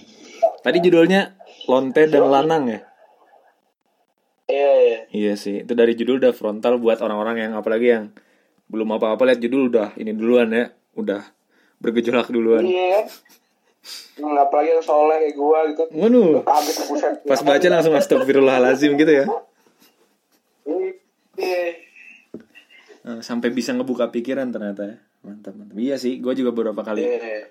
[0.59, 2.79] Tadi judulnya Lonte dan Lanang ya?
[4.45, 8.05] iya iya Iya sih, itu dari judul udah frontal buat orang-orang yang apalagi yang
[8.65, 11.21] belum apa-apa lihat judul udah ini duluan ya, udah
[11.77, 12.63] bergejolak duluan.
[12.63, 13.03] iya
[14.19, 15.83] Hmm, apalagi yang soleh kayak gue gitu.
[15.95, 19.25] Waduh, kaget buset pas baca langsung astagfirullahalazim gitu ya.
[21.39, 21.63] iya.
[22.99, 24.97] Eh, Sampai bisa ngebuka pikiran ternyata ya.
[25.23, 25.75] Mantap, mantap.
[25.79, 27.47] Iya sih, gue juga beberapa kali iya.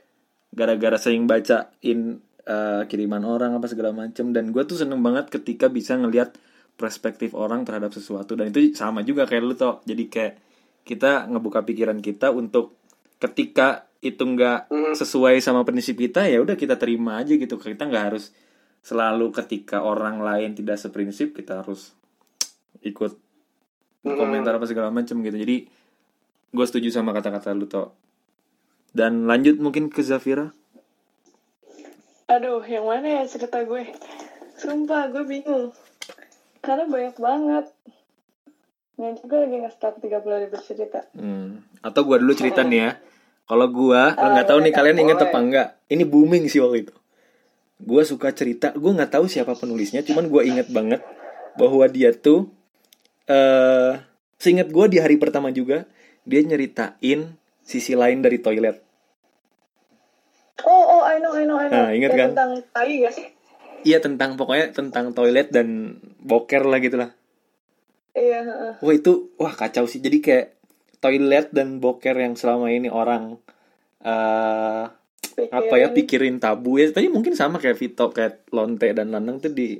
[0.52, 4.36] gara-gara sering bacain eh, kiriman orang apa segala macem.
[4.36, 6.36] Dan gue tuh seneng banget ketika bisa ngelihat
[6.78, 8.36] perspektif orang terhadap sesuatu.
[8.36, 10.34] Dan itu sama juga kayak lu toh jadi kayak
[10.84, 12.78] kita ngebuka pikiran kita untuk
[13.18, 14.94] ketika itu nggak Mhm.
[14.94, 18.30] sesuai sama prinsip kita ya udah kita terima aja gitu kita nggak harus
[18.78, 21.92] selalu ketika orang lain tidak seprinsip kita harus
[22.80, 23.18] ikut
[24.06, 25.66] komentar apa segala macem gitu jadi
[26.48, 27.90] gue setuju sama kata-kata lu toh
[28.94, 30.54] dan lanjut mungkin ke Zafira
[32.28, 33.88] Aduh, yang mana ya cerita gue?
[34.60, 35.72] Sumpah, gue bingung.
[36.60, 37.72] Karena banyak banget.
[38.98, 41.00] Yang juga lagi nge-start 30 hari bercerita.
[41.14, 41.62] Hmm.
[41.86, 42.90] Atau gua dulu cerita nih ya.
[43.46, 45.68] Kalau gua Ah, nggak tahu nih boleh, kalian inget apa enggak.
[45.86, 46.94] Ini booming sih waktu itu.
[47.78, 51.00] Gua suka cerita, gua nggak tahu siapa penulisnya, cuman gua inget banget
[51.54, 52.50] bahwa dia tuh
[53.30, 54.02] eh
[54.36, 55.86] seingat gua di hari pertama juga
[56.26, 58.82] dia nyeritain sisi lain dari toilet.
[60.66, 61.86] Oh, oh, I know, I know, I know.
[61.86, 62.28] Nah, ingat Yang kan?
[62.34, 63.26] tentang tai gak sih?
[63.86, 67.14] Iya tentang pokoknya tentang toilet dan boker lah gitu lah.
[68.18, 68.40] Iya.
[68.82, 70.02] Wah itu wah kacau sih.
[70.02, 70.46] Jadi kayak
[70.98, 73.38] toilet dan boker yang selama ini orang
[74.02, 74.84] eh
[75.38, 76.42] apa ya pikirin.
[76.42, 76.82] tabu.
[76.82, 79.78] Ya tadi mungkin sama kayak Vito kayak Lonte dan Lanang tuh di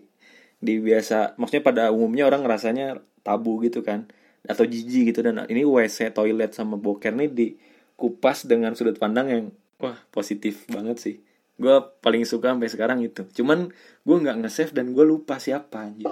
[0.59, 4.07] di biasa maksudnya pada umumnya orang ngerasanya tabu gitu kan
[4.47, 5.21] atau jijik gitu.
[5.27, 9.45] Dan ini WC toilet sama boker nih dikupas dengan sudut pandang yang
[9.83, 11.17] wah positif banget sih.
[11.59, 13.27] Gue paling suka sampai sekarang itu.
[13.35, 13.75] Cuman
[14.07, 16.07] gue nggak nge-save dan gue lupa siapa anjir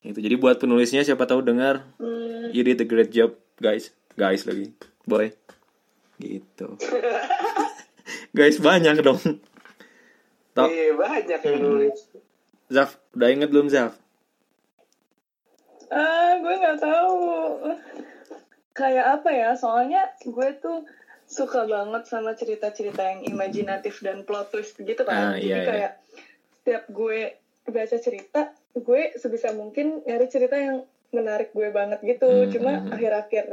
[0.00, 4.44] itu jadi buat penulisnya siapa tahu dengar Hmm, you did a great job guys guys
[4.44, 4.70] lagi
[5.04, 5.30] boy
[6.16, 6.78] gitu
[8.38, 9.18] guys banyak dong
[10.52, 10.68] Tok.
[10.68, 11.98] iya banyak yang nulis
[12.68, 13.94] Zaf udah inget belum Zaf
[15.88, 17.16] ah, gue gak tahu.
[18.76, 19.50] Kayak apa ya?
[19.56, 20.84] Soalnya gue tuh
[21.24, 25.40] suka banget sama cerita-cerita yang imajinatif dan plot twist gitu Ah, kan.
[25.40, 25.64] Jadi iya, iya.
[25.64, 25.92] kayak
[26.52, 27.18] setiap gue
[27.64, 32.28] baca cerita, gue sebisa mungkin nyari cerita yang menarik gue banget gitu.
[32.28, 32.92] Hmm, Cuma hmm.
[32.92, 33.46] akhir-akhir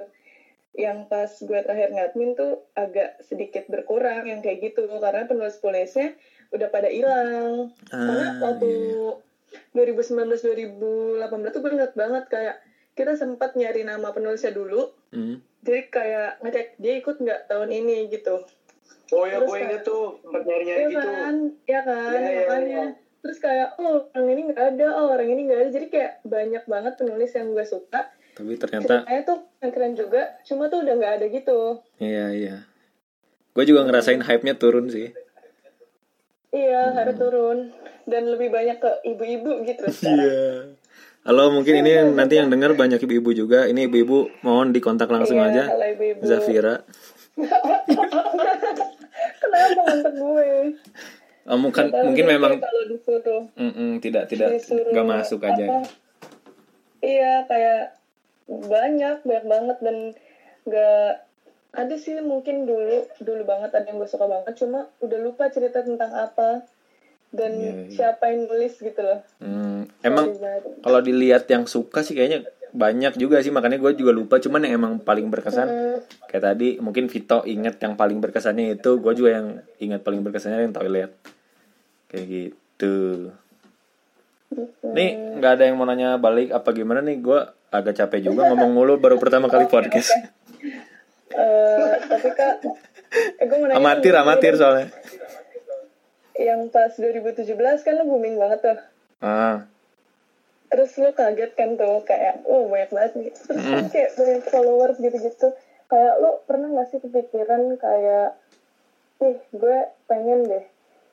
[0.76, 6.12] yang pas gue terakhir ngadmin tuh agak sedikit berkurang yang kayak gitu karena penulis-penulisnya
[6.52, 7.72] udah pada hilang.
[7.88, 9.16] Karena ah, waktu iya.
[9.72, 12.56] 2019-2018 tuh gue banget kayak
[12.96, 14.92] kita sempat nyari nama penulisnya dulu.
[15.16, 15.40] Hmm.
[15.64, 18.44] Jadi kayak ngecek dia ikut nggak tahun ini gitu.
[19.14, 21.36] oh ya gue inget tuh sempat nyari nyari Iya gitu kan,
[21.70, 22.66] ya kan, Iya, iya, makanya.
[22.66, 23.05] iya.
[23.26, 25.70] Terus kayak, oh orang ini nggak ada, oh orang ini nggak ada.
[25.72, 28.14] Jadi kayak banyak banget penulis yang gue suka.
[28.32, 31.80] tapi ternyata Ceritanya tuh keren juga, cuma tuh udah nggak ada gitu.
[31.98, 32.56] iya iya
[33.50, 35.16] gue juga ngerasain hype-nya turun sih
[36.52, 36.96] Iya, Hmm.
[36.96, 37.58] harus turun.
[38.04, 40.20] Dan lebih banyak ke ibu-ibu gitu sekarang.
[40.20, 40.42] iya
[41.24, 45.40] halo mungkin ini yang nanti yang dengar banyak ibu-ibu juga ini ibu-ibu mohon dikontak langsung
[45.40, 46.22] Iya, aja ibu-ibu.
[46.22, 46.84] Zafira
[49.36, 50.50] Kenapa ngontek gue?
[51.46, 55.62] Oh, mungkin tahu mungkin memang kalau disuruh Mm-mm, tidak tidak disuruh nggak masuk aja.
[55.64, 55.78] apa,
[57.00, 58.02] iya kayak
[58.48, 59.98] banyak banyak banget dan
[60.66, 61.10] nggak
[61.72, 65.82] ada sih mungkin dulu dulu banget ada yang gue suka banget cuma udah lupa cerita
[65.82, 66.66] tentang apa
[67.30, 67.90] dan Iya, iya.
[67.92, 69.20] siapa yang nulis gitu loh.
[69.38, 70.34] Hmm, emang
[70.80, 74.74] kalau dilihat yang suka sih kayaknya banyak juga sih makanya gue juga lupa cuman yang
[74.76, 79.30] emang paling berkesan Hmm, kayak tadi mungkin Vito inget yang paling berkesannya itu gue juga
[79.34, 81.12] yang ingat paling berkesannya yang toilet
[82.16, 82.96] kayak gitu.
[84.96, 87.20] Nih nggak ada yang mau nanya balik apa gimana nih?
[87.20, 90.16] Gue agak capek juga ngomong mulu baru pertama kali podcast.
[91.36, 94.88] Eh, tapi kak eh, gue mau nanya amatir amatir soalnya.
[96.32, 98.80] Yang pas 2017 kan lo booming banget tuh.
[99.20, 99.68] Ah.
[100.72, 103.32] Terus lo kaget kan tuh kayak oh banyak banget nih.
[103.36, 105.48] Terus kan kayak banyak followers gitu-gitu.
[105.92, 108.40] Kayak lo pernah gak sih kepikiran kayak
[109.20, 110.66] ih gue pengen deh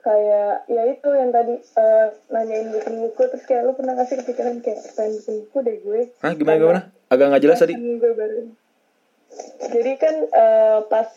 [0.03, 4.18] kayak ya itu yang tadi eh, nanyain bikin buku terus kayak lo pernah gak sih
[4.18, 6.00] kepikiran kayak pengen bikin buku deh gue?
[6.18, 6.80] Hah, gimana gimana?
[7.07, 7.74] Agak nggak jelas tadi.
[7.78, 8.40] Gue baru.
[9.62, 11.09] Jadi kan eh, pas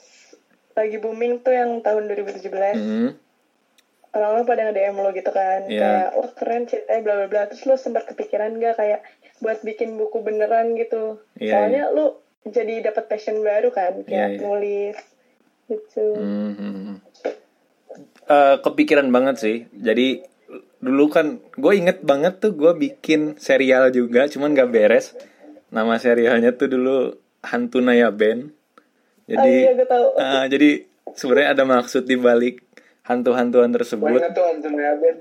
[0.76, 3.10] lagi booming tuh yang tahun 2017 Hmm,
[4.12, 5.82] orang-orang pada nge-DM lo gitu kan Iya.
[5.82, 7.42] kayak wah keren ceritanya bla bla bla.
[7.50, 9.02] Terus lo sempat kepikiran gak kayak
[9.42, 11.20] buat bikin buku beneran gitu?
[11.42, 14.40] Iya, soalnya lo jadi dapat passion baru kan kayak iya.
[14.46, 14.96] nulis
[15.66, 16.14] gitu.
[16.14, 16.85] Hmm, hmm,
[18.26, 19.58] Eh, kepikiran banget sih.
[19.72, 20.26] Jadi
[20.82, 25.14] dulu kan gue inget banget tuh gue bikin serial juga cuman gak beres.
[25.70, 27.14] Nama serialnya tuh dulu
[27.46, 28.50] Hantu Naya Band.
[29.26, 30.06] Ah iya jadi gue tahu.
[30.18, 30.70] ah, jadi
[31.14, 32.66] sebenarnya ada maksud di balik
[33.06, 34.18] hantu-hantuan tersebut.
[34.34, 35.16] Tuh Anton Ben.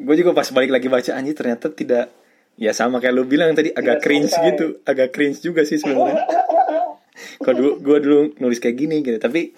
[0.00, 2.06] gue juga pas balik lagi baca anjir ternyata tidak
[2.54, 4.46] ya sama kayak lu bilang tadi agak Tidak cringe selesai.
[4.54, 4.66] gitu.
[4.86, 6.22] Agak cringe juga sih sebenarnya.
[7.50, 9.50] Dulu gue dulu nulis kayak gini gitu tapi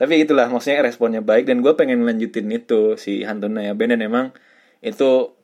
[0.00, 4.00] tapi itulah maksudnya responnya baik dan gue pengen lanjutin itu si hantu Naya Ben dan
[4.00, 4.32] emang
[4.80, 5.36] itu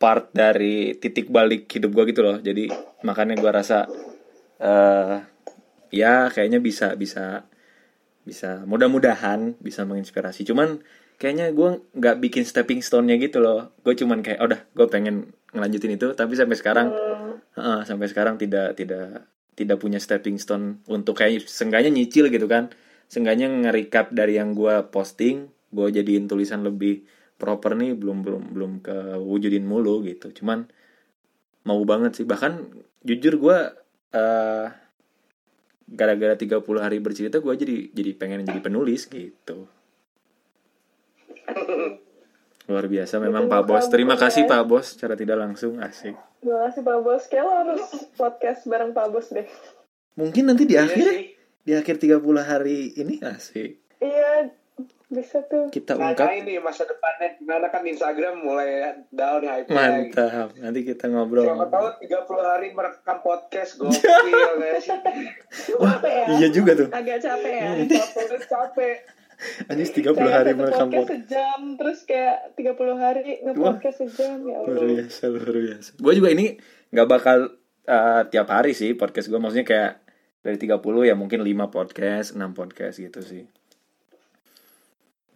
[0.00, 2.40] part dari titik balik hidup gue gitu loh.
[2.40, 2.72] Jadi
[3.04, 3.84] makanya gue rasa
[4.56, 5.20] eh
[5.92, 7.44] ya kayaknya bisa bisa
[8.24, 10.48] bisa mudah-mudahan bisa menginspirasi.
[10.48, 10.80] Cuman
[11.20, 13.76] kayaknya gue nggak bikin stepping stone-nya gitu loh.
[13.84, 16.16] Gue cuman kayak "Oh, udah gue pengen ngelanjutin itu.
[16.16, 16.88] Tapi sampai sekarang
[17.58, 19.26] Heeh, sampai sekarang tidak tidak
[19.58, 22.70] tidak punya stepping stone untuk kayak seenggaknya nyicil gitu kan
[23.08, 27.04] seenggaknya nge-recap dari yang gue posting gue jadiin tulisan lebih
[27.36, 30.32] proper nih belum belum belum ke wujudin mulu gitu.
[30.32, 30.68] Cuman
[31.64, 32.24] mau banget sih.
[32.28, 32.52] Bahkan
[33.04, 33.58] jujur gue
[34.08, 34.66] eh
[35.88, 39.68] gara-gara 30 hari bercerita gue jadi jadi pengen jadi penulis gitu.
[42.68, 43.88] Luar biasa memang Pak Bos.
[43.88, 44.96] terima kasih Pak Bos.
[44.96, 46.16] Secara tidak langsung asik.
[46.38, 47.22] Terima kasih pak bos.
[47.26, 47.82] Kayak lo harus
[48.14, 49.46] podcast bareng pak bos deh.
[50.14, 51.37] Mungkin nanti di Iya akhir sih.
[51.68, 54.48] Di akhir 30 hari ini asik iya
[55.06, 55.68] bisa tuh.
[55.68, 56.28] Kita Nah, ungkap.
[56.36, 57.68] ini masa depannya gimana?
[57.68, 60.52] Kan Instagram mulai down hype mantap.
[60.54, 62.12] Nanti kita Siapa ngobrol tahu 30
[62.46, 63.96] hari merekam podcast gokil
[64.84, 64.92] sih?
[65.72, 66.26] capek ya?
[66.30, 66.88] iya juga tuh.
[66.88, 67.68] Agak capek ya?
[67.90, 68.94] Capek, capek.
[69.66, 74.76] anjis 30 Kayak hari merekam podcast sejam terus kayak 30 hari nge-podcast sejam ya luar
[74.76, 74.86] Allah.
[74.92, 75.90] biasa luar biasa.
[75.96, 76.46] Gue juga ini
[76.90, 77.38] nggak bakal
[77.84, 79.92] uh, tiap hari sih podcast gue maksudnya kayak
[80.48, 83.44] dari 30 ya mungkin 5 podcast 6 podcast gitu sih.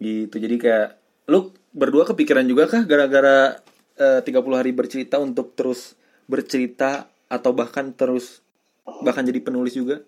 [0.01, 0.89] Gitu jadi kayak
[1.29, 3.61] lu berdua kepikiran juga kah gara-gara
[4.01, 5.93] uh, 30 hari bercerita untuk terus
[6.25, 8.41] bercerita atau bahkan terus
[9.05, 10.03] bahkan jadi penulis juga?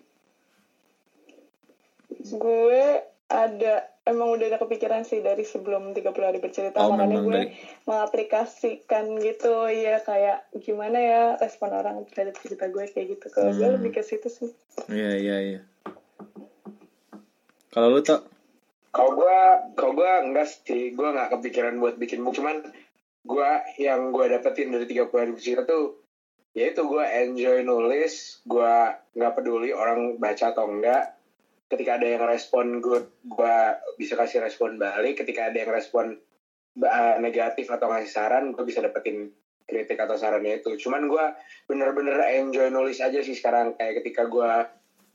[2.26, 7.32] Gue ada emang udah ada kepikiran sih dari sebelum 30 hari bercerita Oh, makanya gue
[7.32, 7.52] dari-
[7.84, 13.60] mengaplikasikan gitu ya kayak gimana ya respon orang terhadap cerita gue kayak gitu kalau gue
[13.60, 13.76] Hmm.
[13.76, 14.48] lebih ke situ sih
[14.88, 15.60] iya iya iya
[17.68, 18.22] kalau lu tak
[18.88, 19.38] Kalau gue,
[19.76, 22.40] kalau gue enggak sih, gue nggak kepikiran buat bikin buku.
[22.40, 22.64] Cuman
[23.22, 26.00] gue yang gue dapetin dari 30 hari bercerita tuh,
[26.54, 28.72] yaitu gue enjoy nulis, gue
[29.12, 31.12] nggak peduli orang baca atau enggak.
[31.66, 33.56] Ketika ada yang respon gue, gue
[33.98, 35.18] bisa kasih respon balik.
[35.22, 36.14] Ketika ada yang respon
[36.78, 39.34] uh, negatif atau ngasih saran, gue bisa dapetin
[39.66, 40.78] kritik atau sarannya itu.
[40.78, 41.24] Cuman gue
[41.66, 43.74] bener-bener enjoy nulis aja sih sekarang.
[43.74, 44.50] Kayak ketika gue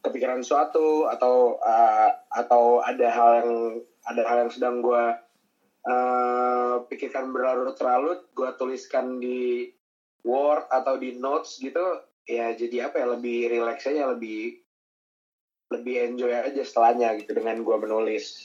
[0.01, 3.51] kepikiran suatu atau uh, atau ada hal yang
[4.09, 5.03] ada hal yang sedang gue
[5.85, 9.69] uh, pikirkan berlarut-larut gue tuliskan di
[10.25, 14.60] Word atau di notes gitu ya jadi apa ya lebih relax aja lebih
[15.71, 18.43] lebih enjoy aja setelahnya gitu dengan gue menulis.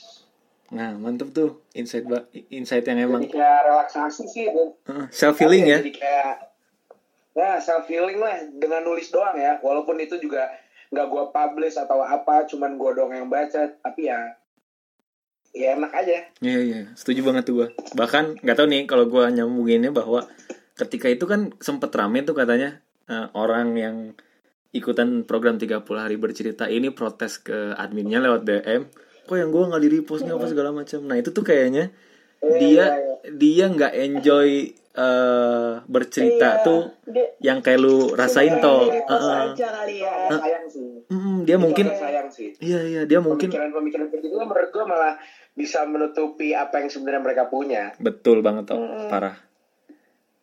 [0.71, 4.67] Nah mantep tuh insight ba- insight yang emang jadi kayak relaksasi sih dan
[5.11, 6.33] self healing ya jadi kayak
[7.37, 9.59] nah self healing lah dengan nulis doang ya.
[9.59, 10.47] Walaupun itu juga
[10.87, 14.39] nggak gue publish atau apa cuman gue doang yang baca tapi ya
[15.51, 16.31] ya enak aja.
[16.43, 17.67] Iya iya, setuju banget tuh gue.
[17.95, 20.27] Bahkan nggak tahu nih kalau gue nyambunginnya bahwa
[20.77, 23.95] ketika itu kan sempet rame tuh katanya eh, orang yang
[24.77, 26.65] ikutan program 30 hari bercerita.
[26.65, 28.81] Ini protes ke adminnya lewat DM.
[29.23, 31.01] Kok yang gue nggak di repost apa segala macam.
[31.01, 31.91] Nah itu tuh kayaknya
[32.37, 33.15] Iya, dia iya, iya.
[33.33, 34.49] dia nggak enjoy
[34.93, 38.85] eh, bercerita Iya, tuh dia- yang kayak lu rasain toh.
[38.87, 39.37] Heeh.
[39.51, 40.13] aja kali ya.
[40.31, 40.89] Sayang sih.
[41.07, 42.49] Mm, dia mungkin Itu sayang sih.
[42.57, 45.17] iya iya dia mungkin pemikiran-pemikiran itu menurut gue malah
[45.53, 47.93] bisa menutupi apa yang sebenarnya mereka punya.
[47.97, 49.37] Betul banget toh parah.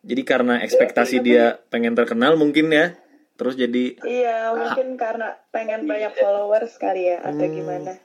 [0.01, 2.93] Jadi karena ekspektasi dia pengen terkenal mungkin ya
[3.35, 7.99] terus jadi iya mungkin karena pengen banyak followers kali ya atau gimana?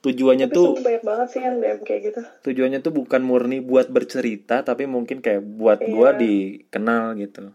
[0.00, 2.20] Tujuannya tapi tuh banyak banget sih yang DM kayak gitu.
[2.44, 5.88] tujuannya tuh bukan murni buat bercerita tapi mungkin kayak buat Iya.
[5.88, 7.52] gua dikenal gitu.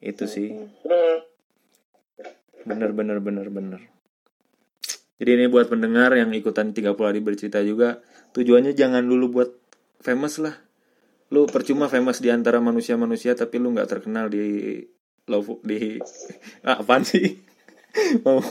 [0.00, 0.56] Itu sih.
[0.56, 1.18] Hmm.
[2.60, 3.80] bener bener bener bener.
[5.16, 8.00] Jadi ini buat pendengar yang ikutan 30 hari bercerita juga
[8.32, 9.50] tujuannya jangan dulu buat
[10.00, 10.56] famous lah.
[11.28, 14.80] Lu percuma famous di antara manusia-manusia tapi lu nggak terkenal di
[15.30, 16.02] love di
[16.66, 17.38] ah, apaan sih?
[18.26, 18.42] Mau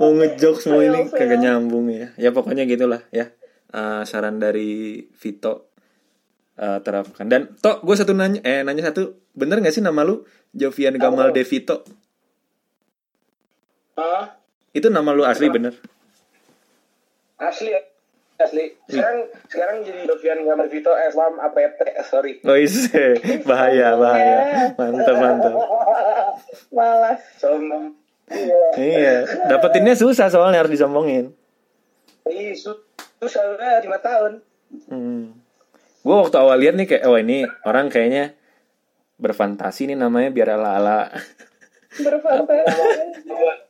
[0.00, 2.08] mau ngejok semua ini kagak nyambung ya.
[2.16, 3.30] Ya pokoknya gitulah ya.
[3.68, 5.76] Eh, saran dari Vito
[6.56, 7.28] eh, terapkan.
[7.28, 9.20] Dan tok gue satu nanya eh nanya satu.
[9.36, 10.24] Bener nggak sih nama lu?
[10.56, 11.84] Jovian Gamal Devito
[13.98, 14.38] Hah?
[14.72, 15.74] itu nama lu asli bener?
[17.34, 17.74] Asli?
[18.38, 18.64] Asli.
[18.86, 22.38] Sekarang sekarang jadi Dovian Gamal Vito Islam APT sorry.
[22.46, 23.18] Oh ise
[23.48, 24.38] bahaya bahaya.
[24.78, 25.54] mantap mantap.
[26.76, 27.20] Malas.
[27.42, 27.98] Sombong.
[28.78, 29.26] Iya.
[29.50, 31.34] Dapetinnya susah soalnya harus disombongin.
[32.54, 32.86] Su-
[33.18, 33.42] susah
[33.82, 34.44] lima tahun.
[34.88, 35.32] Hmm.
[35.98, 38.36] gue waktu awal lihat nih kayak oh ini orang kayaknya
[39.16, 41.00] berfantasi nih namanya biar ala ala
[41.96, 42.80] berfantasi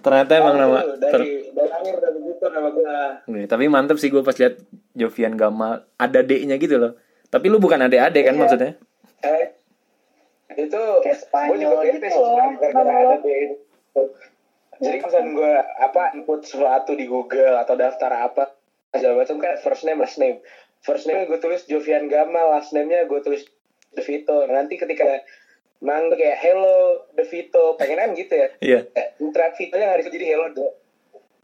[0.00, 2.96] ternyata emang nama ter- dari dari lahir udah begitu nama gue
[3.30, 4.60] Nih, tapi mantep sih gue pas lihat
[4.92, 6.94] Jovian Gamal ada D-nya gitu loh.
[7.26, 8.40] Tapi lu bukan adik-adik kan Iya.
[8.40, 8.72] maksudnya?
[9.24, 9.44] Eh,
[10.54, 13.16] itu Kayak Spanyol gitu loh, gara-gara ada.
[13.18, 13.28] D
[14.74, 18.58] jadi misalnya gue apa input sesuatu di Google atau daftar apa
[18.90, 20.42] segala macam kan first name last name.
[20.82, 23.46] First name gue tulis Jovian Gamal last name-nya gue tulis
[23.94, 25.22] Devito nanti ketika
[25.80, 27.74] manggil kayak hello Devito.
[27.80, 28.48] Pengen kan gitu ya.
[28.60, 28.80] Iya.
[28.94, 30.66] Eh, interact Vito nya nggak bisa jadi hello De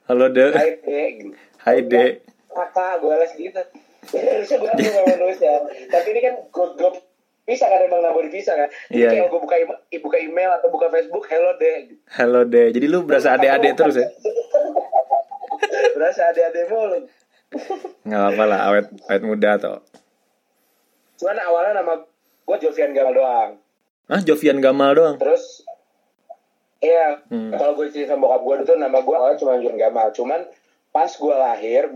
[0.06, 1.34] halo De Hai De gitu.
[1.62, 2.04] Hai De
[2.50, 3.62] kakak gue les gitu.
[4.10, 5.54] Bisa gue gue gak mau nulis ya.
[5.90, 6.90] Tapi ini kan gue gue
[7.46, 8.68] bisa kan emang nggak boleh bisa kan?
[8.90, 12.70] Jadi Iya, kayak gue buka email, buka email atau buka Facebook hello deh halo De
[12.70, 14.08] jadi lu berasa adik-adik terus ya?
[15.98, 17.04] Berasa adik-adik mulu.
[18.06, 19.74] Nggak apa lah awet awet muda atau
[21.20, 22.00] cuman awalnya nama
[22.48, 23.59] gue Jovian Gamal doang
[24.10, 25.62] ah Jovian Gamal doang terus
[26.80, 27.52] Iya, Hmm.
[27.52, 30.16] kalau gue cerita sama bokap gue itu nama gue awalnya cuma Jovian Gamal.
[30.16, 30.48] Cuman
[30.88, 31.92] pas gue lahir,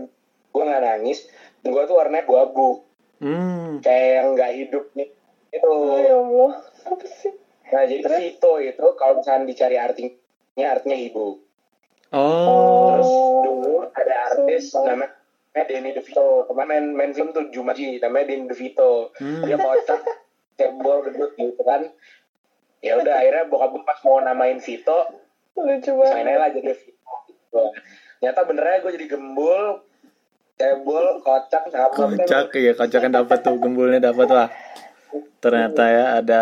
[0.47, 1.25] gue nggak nangis.
[1.59, 2.85] Gue tuh warnanya abu-abu,
[3.17, 5.09] hmm kayak yang nggak hidup nih.
[5.49, 5.71] Itu.
[5.97, 6.51] ya Allah
[6.85, 7.33] apa sih
[7.65, 10.13] Nah, jadi Vito itu kalau misalnya dicari artinya,
[10.69, 11.41] artinya ibu.
[12.13, 13.09] oh Terus
[13.41, 15.17] dulu ada artis namanya
[15.57, 16.45] Denny DeVito.
[16.45, 19.09] Kemarin main, main film tuh Jumanji, namanya Denny DeVito.
[19.17, 19.41] Hmm.
[19.41, 19.97] Dia kocak,
[20.55, 21.87] cebol, gendut gitu kan.
[22.83, 24.99] Ya udah akhirnya bokap gue pas mau namain Vito,
[25.57, 27.15] lucu banget lah jadi Vito.
[27.31, 27.63] Gitu.
[28.19, 29.83] Ternyata benernya gue jadi gembul,
[30.55, 31.91] cebol, kocak, cakep.
[31.91, 34.47] kocak ya kocaknya dapat tuh gembulnya dapat lah
[35.43, 36.41] ternyata ya ada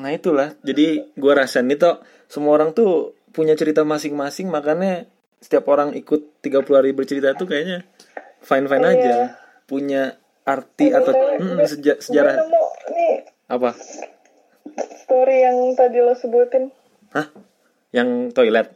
[0.00, 2.00] nah itulah jadi gua rasa nih toh
[2.30, 5.06] semua orang tuh punya cerita masing-masing makanya
[5.42, 7.84] setiap orang ikut 30 hari bercerita tuh kayaknya
[8.40, 8.92] fine fine Iya.
[8.96, 9.14] aja
[9.66, 10.02] punya
[10.50, 11.30] arti atau Betul.
[11.38, 12.34] mm, seja- gue sejarah.
[12.36, 13.14] nemu nih
[13.46, 13.70] apa?
[15.00, 16.70] Story yang tadi lo sebutin.
[17.10, 17.26] Hah?
[17.90, 18.68] Yang toilet?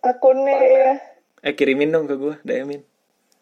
[0.00, 0.92] Akunnya ya
[1.40, 2.84] eh kirimin dong ke gua DM-in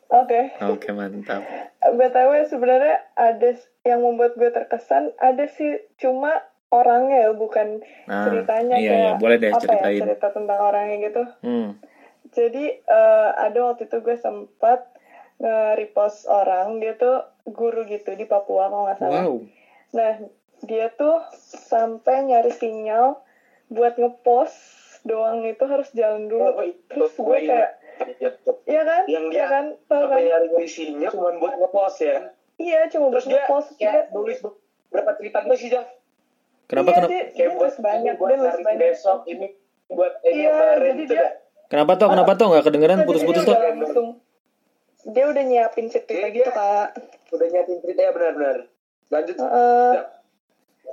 [0.08, 0.40] oke.
[0.64, 1.42] Oke mantap.
[1.80, 3.50] Btw sebenarnya ada
[3.82, 6.30] yang membuat gue terkesan ada sih cuma
[6.68, 9.94] orangnya ya bukan Nah, ceritanya iya, kayak iya, boleh deh apa ceritain.
[9.94, 11.22] ya cerita tentang orangnya gitu.
[11.40, 11.68] Hmm.
[12.28, 14.84] jadi eh, ada waktu itu gue sempat
[15.38, 19.38] nge-repost orang dia tuh guru gitu di Papua kalau nggak salah wow
[19.88, 20.20] Nah,
[20.68, 23.16] dia tuh sampai nyari sinyal
[23.72, 26.44] buat ngepost doang itu harus jalan dulu.
[26.44, 26.76] Oh, itu.
[26.92, 27.70] Terus gue kayak,
[28.68, 29.02] iya kan?
[29.08, 29.64] Yang Iya dia kan?
[29.88, 30.20] Tahu apa kan?
[30.28, 32.16] nyari isinya cuma buat ngepost ya.
[32.60, 33.68] Iya, cuma buat Terus dia ngepost.
[33.80, 34.38] Dia, kayak nulis
[34.92, 35.86] berapa cerita gue sih, Jah?
[36.68, 38.80] kenapa iya, kenapa dia, dia buat banyak, buat dia nulis banyak.
[38.92, 39.48] besok ini
[39.88, 41.26] buat ini Iya, jadi gitu dia,
[41.72, 44.08] kenapa toh kenapa toh nggak kedengeran putus-putus langsung,
[45.08, 46.88] dia udah nyiapin cerita Iya, gitu, dia- Kak.
[47.30, 48.56] udah nyiapin cerita ya benar-benar
[49.08, 49.36] lanjut.
[49.38, 50.02] Ya.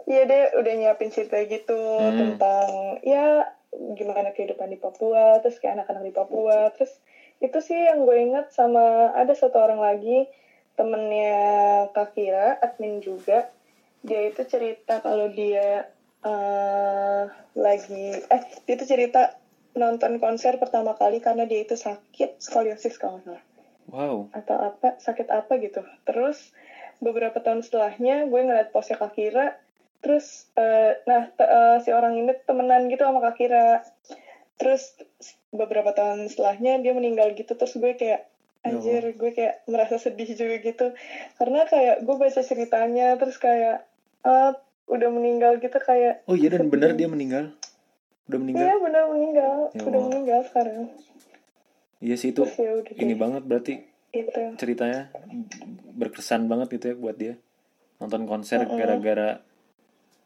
[0.06, 2.16] Iya dia udah nyiapin cerita gitu Hmm.
[2.16, 2.68] tentang
[3.02, 3.50] ya
[3.92, 6.96] gimana kehidupan di Papua, terus kayak anak-anak di Papua, terus
[7.38, 10.32] itu sih yang gue inget sama ada satu orang lagi
[10.76, 11.36] temennya
[11.92, 13.52] Kak Kira, admin juga,
[14.00, 15.92] dia itu cerita kalau dia
[16.22, 19.36] eh, lagi eh dia itu cerita
[19.74, 23.44] nonton konser pertama kali karena dia itu sakit skoliosis kalau nggak salah.
[23.86, 24.34] Wow.
[24.34, 25.86] atau apa sakit apa gitu.
[26.10, 26.52] Terus
[27.00, 29.54] beberapa tahun setelahnya gue ngeliat postnya Kak Kira.
[30.02, 33.86] Terus eh, nah eh, si orang ini temenan gitu sama Kak Kira.
[34.58, 34.98] Terus
[35.54, 37.54] beberapa tahun setelahnya dia meninggal gitu.
[37.54, 38.26] Terus gue kayak
[38.66, 40.88] Ya anjir gue kayak merasa sedih juga gitu.
[41.38, 43.86] Karena kayak gue baca ceritanya terus kayak
[44.26, 44.58] ah
[44.90, 47.54] udah meninggal gitu kayak Oh iya dan benar dia meninggal.
[48.26, 48.66] Udah meninggal.
[48.66, 49.58] iya benar meninggal.
[49.78, 50.90] Ya udah meninggal sekarang
[52.06, 53.74] Iya sih itu terus ya udah ini deh, banget berarti
[54.14, 55.10] itu ceritanya
[55.98, 57.34] berkesan banget gitu ya buat dia.
[57.98, 58.78] Nonton konser Mm-mm.
[58.78, 59.42] gara-gara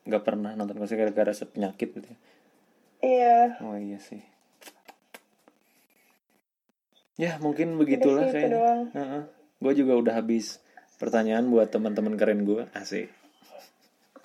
[0.04, 2.18] nggak pernah nonton konser gara-gara penyakit gitu ya.
[3.00, 4.20] iya Oh iya sih.
[7.16, 8.56] Ya mungkin udah begitulah itu kayaknya.
[8.60, 8.82] doang
[9.60, 10.60] Gue juga udah habis
[11.00, 12.68] pertanyaan buat teman-teman keren gue.
[12.76, 13.08] Asik,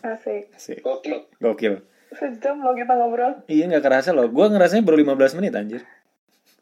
[0.02, 0.78] asik asik.
[0.82, 1.30] Oke.
[1.38, 1.86] Gokil.
[2.14, 4.30] sejam lo kita ngobrol Iya nggak kerasa loh.
[4.30, 5.82] Gue ngerasanya baru 15 menit anjir.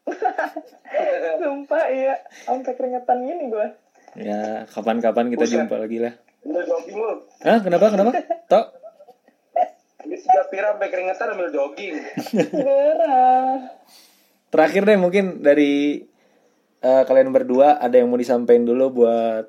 [1.43, 3.67] Sumpah iya Sampai keringetan gini gue
[4.13, 5.57] Ya kapan-kapan kita Buset.
[5.57, 6.13] jumpa lagi lah.
[6.45, 7.13] Udah jogging lu.
[7.41, 8.11] Hah kenapa kenapa?
[8.45, 8.67] Tok?
[10.05, 11.97] Ini sudah pira sampai keringetan ambil jogging.
[12.53, 13.73] Gerah
[14.53, 16.05] Terakhir deh mungkin dari
[16.85, 19.49] eh, kalian berdua ada yang mau disampaikan dulu buat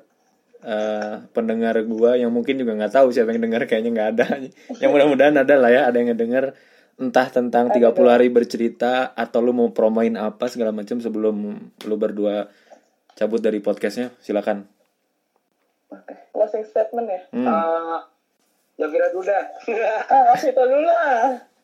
[0.64, 4.26] eh, pendengar gua yang mungkin juga nggak tahu siapa yang dengar kayaknya nggak ada.
[4.80, 6.56] yang mudah-mudahan ada lah ya ada yang ngedenger
[7.00, 12.46] entah tentang 30 hari bercerita atau lu mau promoin apa segala macam sebelum lu berdua
[13.18, 14.66] cabut dari podcastnya silakan.
[15.90, 17.46] Oke Closing statement ya Hmm.
[17.46, 17.98] Eh,
[18.78, 19.44] ya kira dulu dah.
[20.14, 21.54] Ah kita dulu lah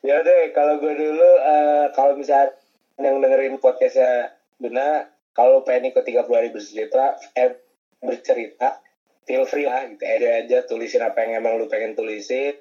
[0.00, 2.56] ya deh, kalau gue dulu, eh, kalau misalnya
[3.00, 7.56] yang dengerin podcastnya Duna, kalau pengen ikut 30 hari bercerita, eh,
[8.00, 8.80] bercerita,
[9.24, 12.60] feel free lah, gitu ada aja tulisin apa yang emang lu pengen tulisin,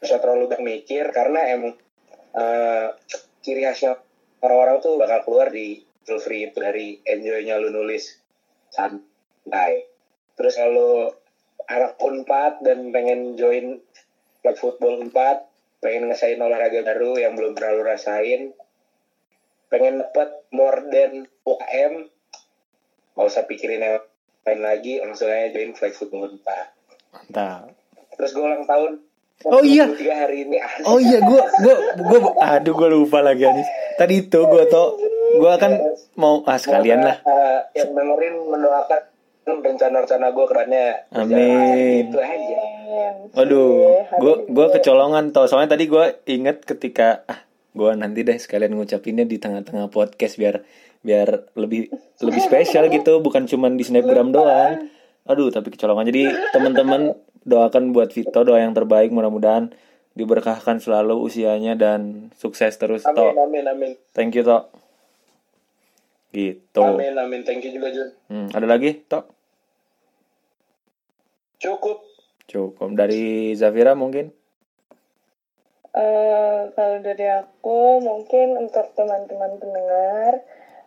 [0.00, 1.72] bisa terlalu banyak mikir, karena emang
[2.34, 2.88] eh,
[3.44, 4.00] ciri khasnya
[4.40, 8.20] orang-orang tuh bakal keluar di feel free itu dari enjoy-nya lu nulis
[8.68, 9.88] santai.
[10.36, 11.12] Terus kalau
[11.68, 13.80] anak unpad dan pengen join
[14.44, 18.52] klub football 4 pengen ngesain olahraga baru yang belum pernah lu rasain
[19.72, 22.08] pengen dapet more than UKM
[23.16, 24.04] gak usah pikirin yang
[24.44, 27.72] lain lagi langsung aja join flag football 4 Mantap.
[28.20, 29.00] terus gue ulang tahun
[29.42, 29.90] Oh iya.
[29.90, 30.84] 23 hari ini asik.
[30.86, 33.66] Oh iya, gue gue gue aduh gue lupa lagi Anis.
[33.98, 34.94] Tadi itu gue tau
[35.34, 35.72] gue akan
[36.14, 37.18] mau ah sekalian lah.
[37.26, 39.00] Eh, yang dengerin mendoakan
[39.44, 42.08] rencana-rencana gue kerannya Amin.
[42.08, 42.60] itu aja
[43.36, 43.72] Waduh,
[44.16, 45.50] gue gue kecolongan tau.
[45.50, 47.42] Soalnya tadi gue inget ketika ah
[47.74, 50.62] gue nanti deh sekalian ngucapinnya di tengah-tengah podcast biar
[51.04, 51.92] biar lebih
[52.24, 54.88] lebih spesial gitu, bukan cuman di snapgram doang.
[55.28, 56.08] Aduh, tapi kecolongan.
[56.08, 57.12] Jadi teman-teman
[57.44, 59.72] doakan buat Vito doa yang terbaik mudah-mudahan
[60.12, 63.32] diberkahkan selalu usianya dan sukses terus amin Tok.
[63.40, 64.70] amin amin Thank you Tok.
[66.30, 66.82] Gitu.
[66.82, 69.24] amin amin thank you juga Jun Hmm, ada lagi Tok?
[71.58, 72.02] cukup
[72.44, 74.28] Cukup dari Zafira mungkin?
[75.90, 80.44] Eh, kalau dari aku mungkin untuk teman-teman pendengar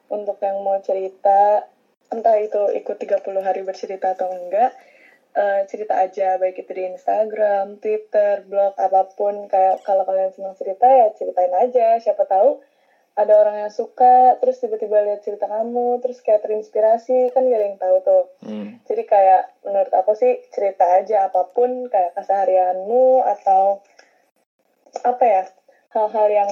[0.08, 1.66] untuk yang mau cerita
[2.08, 4.70] entah itu ikut 30 hari bercerita atau enggak
[5.38, 9.46] eh, cerita aja baik itu di Instagram, Twitter, blog apa pun.
[9.46, 12.02] Kayak kalau kalian senang cerita ya ceritain aja.
[12.02, 12.58] Siapa tahu
[13.18, 17.30] ada orang yang suka terus tiba-tiba lihat cerita kamu terus kayak terinspirasi.
[17.34, 18.24] Kan gak ada yang tahu tuh.
[18.42, 18.80] Hmm.
[18.88, 23.84] jadi kayak menurut aku sih cerita aja apa pun kayak keseharianmu atau
[25.04, 25.44] apa ya
[25.92, 26.52] hal-hal yang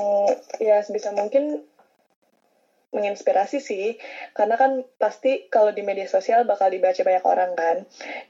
[0.59, 1.63] ya sebisa mungkin
[2.95, 3.99] menginspirasi sih.
[4.31, 7.77] Karena kan pasti kalau di media sosial bakal dibaca banyak orang kan.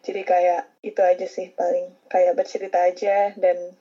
[0.02, 1.94] Jadi kayak itu aja sih paling.
[2.10, 3.78] Kayak bercerita aja dan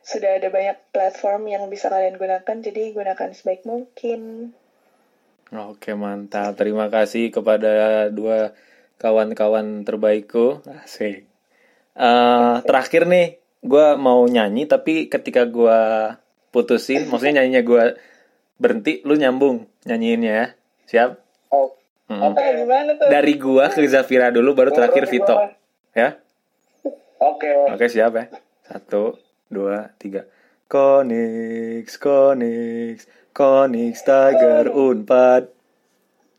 [0.00, 2.56] sudah ada banyak platform yang bisa kalian gunakan.
[2.64, 4.50] Jadi gunakan sebaik mungkin.
[5.54, 8.56] Oke mantap, terima kasih kepada dua
[8.98, 10.64] kawan-kawan terbaikku.
[10.66, 11.28] Asik.
[11.94, 15.80] Eh, terakhir nih, gue mau nyanyi tapi ketika gue
[16.50, 17.84] putusin, maksudnya nyanyinya gue
[18.60, 20.46] berhenti, lu nyambung nyanyiinnya ya.
[20.88, 21.10] Siap?
[21.50, 21.74] oh
[22.04, 22.20] Mm.
[22.20, 22.36] Oke.
[22.36, 25.36] Ah, gimana tuh Dari gua ke Zafira dulu, baru terakhir Vito.
[25.96, 26.20] Ya?
[27.16, 28.24] oke Oke siap ya.
[28.68, 29.16] Satu,
[29.48, 30.28] dua, tiga.
[30.68, 35.53] Konix, Konix, Konix Tiger Unpad.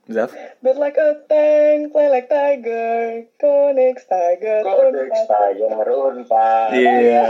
[0.05, 0.29] Zaf?
[0.61, 7.25] Build like a tank, play like tiger, Konex tiger, Kodex Tiger Unpad Iya.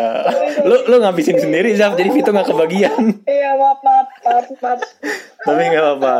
[0.68, 3.24] Lu lu ngabisin sendiri Zaf, jadi Vito nggak kebagian.
[3.24, 4.80] Iya, maaf, maaf, maaf, maaf.
[5.48, 6.14] Tapi nggak apa-apa.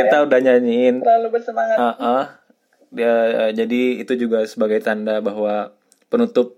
[0.00, 1.04] Kita udah nyanyiin.
[1.04, 1.76] Terlalu bersemangat.
[1.76, 2.24] Ah, ah.
[2.88, 3.14] Ya,
[3.52, 5.76] jadi itu juga sebagai tanda bahwa
[6.08, 6.56] penutup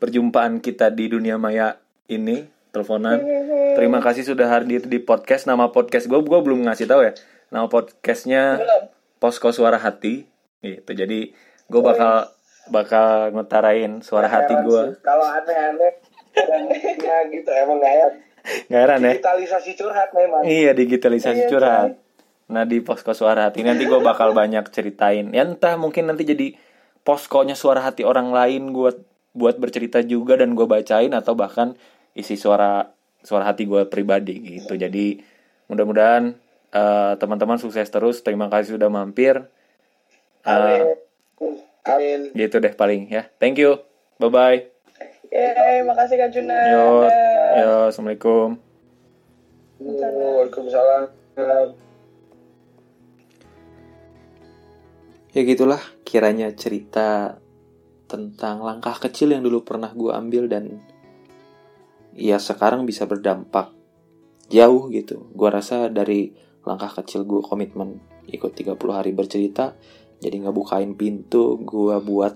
[0.00, 1.76] perjumpaan kita di dunia maya
[2.08, 3.20] ini teleponan.
[3.76, 5.44] Terima kasih sudah hadir di podcast.
[5.44, 7.12] Nama podcast gue, gue belum ngasih tahu ya.
[7.48, 8.60] Nama podcastnya.
[9.18, 10.30] Posko Suara Hati
[10.62, 10.90] gitu.
[10.94, 11.34] Jadi
[11.66, 12.30] gue bakal
[12.70, 14.84] bakal ngutarain suara hati Heran gue.
[15.02, 15.92] Kalau aneh-aneh
[17.02, 18.08] ya gitu emang gak ya.
[18.70, 19.12] Nggak heran ya?
[19.18, 20.42] Digitalisasi curhat memang.
[20.46, 21.90] Iya digitalisasi Iya, curhat.
[22.48, 25.34] Nah di posko suara hati nanti gue bakal banyak ceritain.
[25.34, 26.54] Ya entah mungkin nanti jadi
[27.02, 28.90] poskonya suara hati orang lain gue
[29.36, 31.76] buat bercerita juga dan gue bacain atau bahkan
[32.16, 34.78] isi suara suara hati gue pribadi gitu.
[34.78, 35.20] Jadi
[35.68, 38.20] mudah-mudahan eh, teman-teman sukses terus.
[38.20, 39.48] Terima kasih sudah mampir.
[40.44, 40.96] Eh, Amin.
[41.88, 42.20] Amin.
[42.36, 43.28] gitu deh paling ya.
[43.40, 43.80] Thank you.
[44.20, 44.58] Bye bye.
[45.28, 46.56] Yeay, makasih Kak Juna.
[46.72, 47.04] Yo,
[47.60, 48.56] yo, assalamualaikum.
[49.78, 51.04] Waalaikumsalam.
[55.36, 57.38] Ya gitulah kiranya cerita
[58.08, 60.80] tentang langkah kecil yang dulu pernah gue ambil dan
[62.16, 63.70] ya sekarang bisa berdampak
[64.48, 65.28] jauh gitu.
[65.36, 66.32] Gue rasa dari
[66.68, 67.96] langkah kecil gue komitmen.
[68.28, 69.72] Ikut 30 hari bercerita
[70.18, 72.34] jadi ngebukain pintu gue buat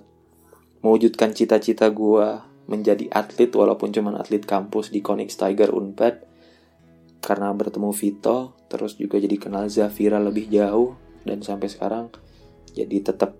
[0.81, 2.27] mewujudkan cita-cita gue
[2.71, 6.31] menjadi atlet walaupun cuman atlet kampus di Konix Tiger Unpad.
[7.23, 12.11] Karena bertemu Vito terus juga jadi kenal Zafira lebih jauh dan sampai sekarang
[12.75, 13.39] jadi tetap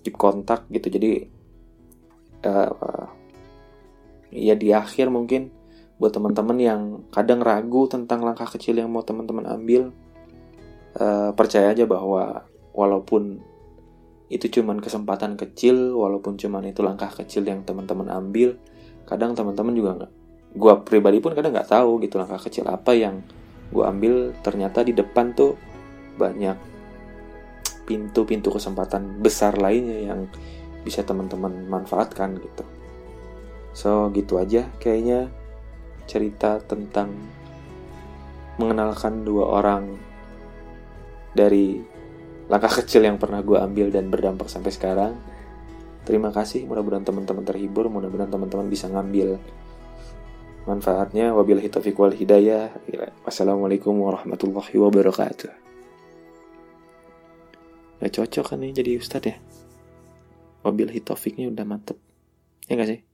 [0.00, 0.88] keep kontak gitu.
[0.88, 1.28] Jadi
[2.44, 3.06] eh,
[4.32, 5.52] ya di akhir mungkin
[6.00, 9.92] buat teman-teman yang kadang ragu tentang langkah kecil yang mau teman-teman ambil
[10.96, 13.42] eh, percaya aja bahwa walaupun
[14.30, 18.54] itu cuman kesempatan kecil walaupun cuman itu langkah kecil yang teman-teman ambil
[19.02, 20.12] kadang teman-teman juga nggak
[20.54, 23.26] gua pribadi pun kadang nggak tahu gitu langkah kecil apa yang
[23.74, 25.58] gua ambil ternyata di depan tuh
[26.14, 26.54] banyak
[27.90, 30.30] pintu-pintu kesempatan besar lainnya yang
[30.86, 32.64] bisa teman-teman manfaatkan gitu.
[33.74, 35.26] So gitu aja kayaknya
[36.06, 37.14] cerita tentang
[38.58, 39.98] mengenalkan dua orang
[41.36, 41.80] dari
[42.50, 45.12] langkah kecil yang pernah gue ambil dan berdampak sampai sekarang.
[46.02, 49.38] Terima kasih, mudah-mudahan teman-teman terhibur, mudah-mudahan teman-teman bisa ngambil
[50.64, 51.30] manfaatnya.
[51.36, 52.72] Wabillahi taufiq wal hidayah.
[53.22, 55.70] Wassalamualaikum warahmatullahi wabarakatuh.
[58.00, 59.36] Gak cocok kan nih jadi ustadz ya
[60.64, 62.00] Wabillahi taufiknya udah mantep
[62.64, 63.09] Ya gak sih?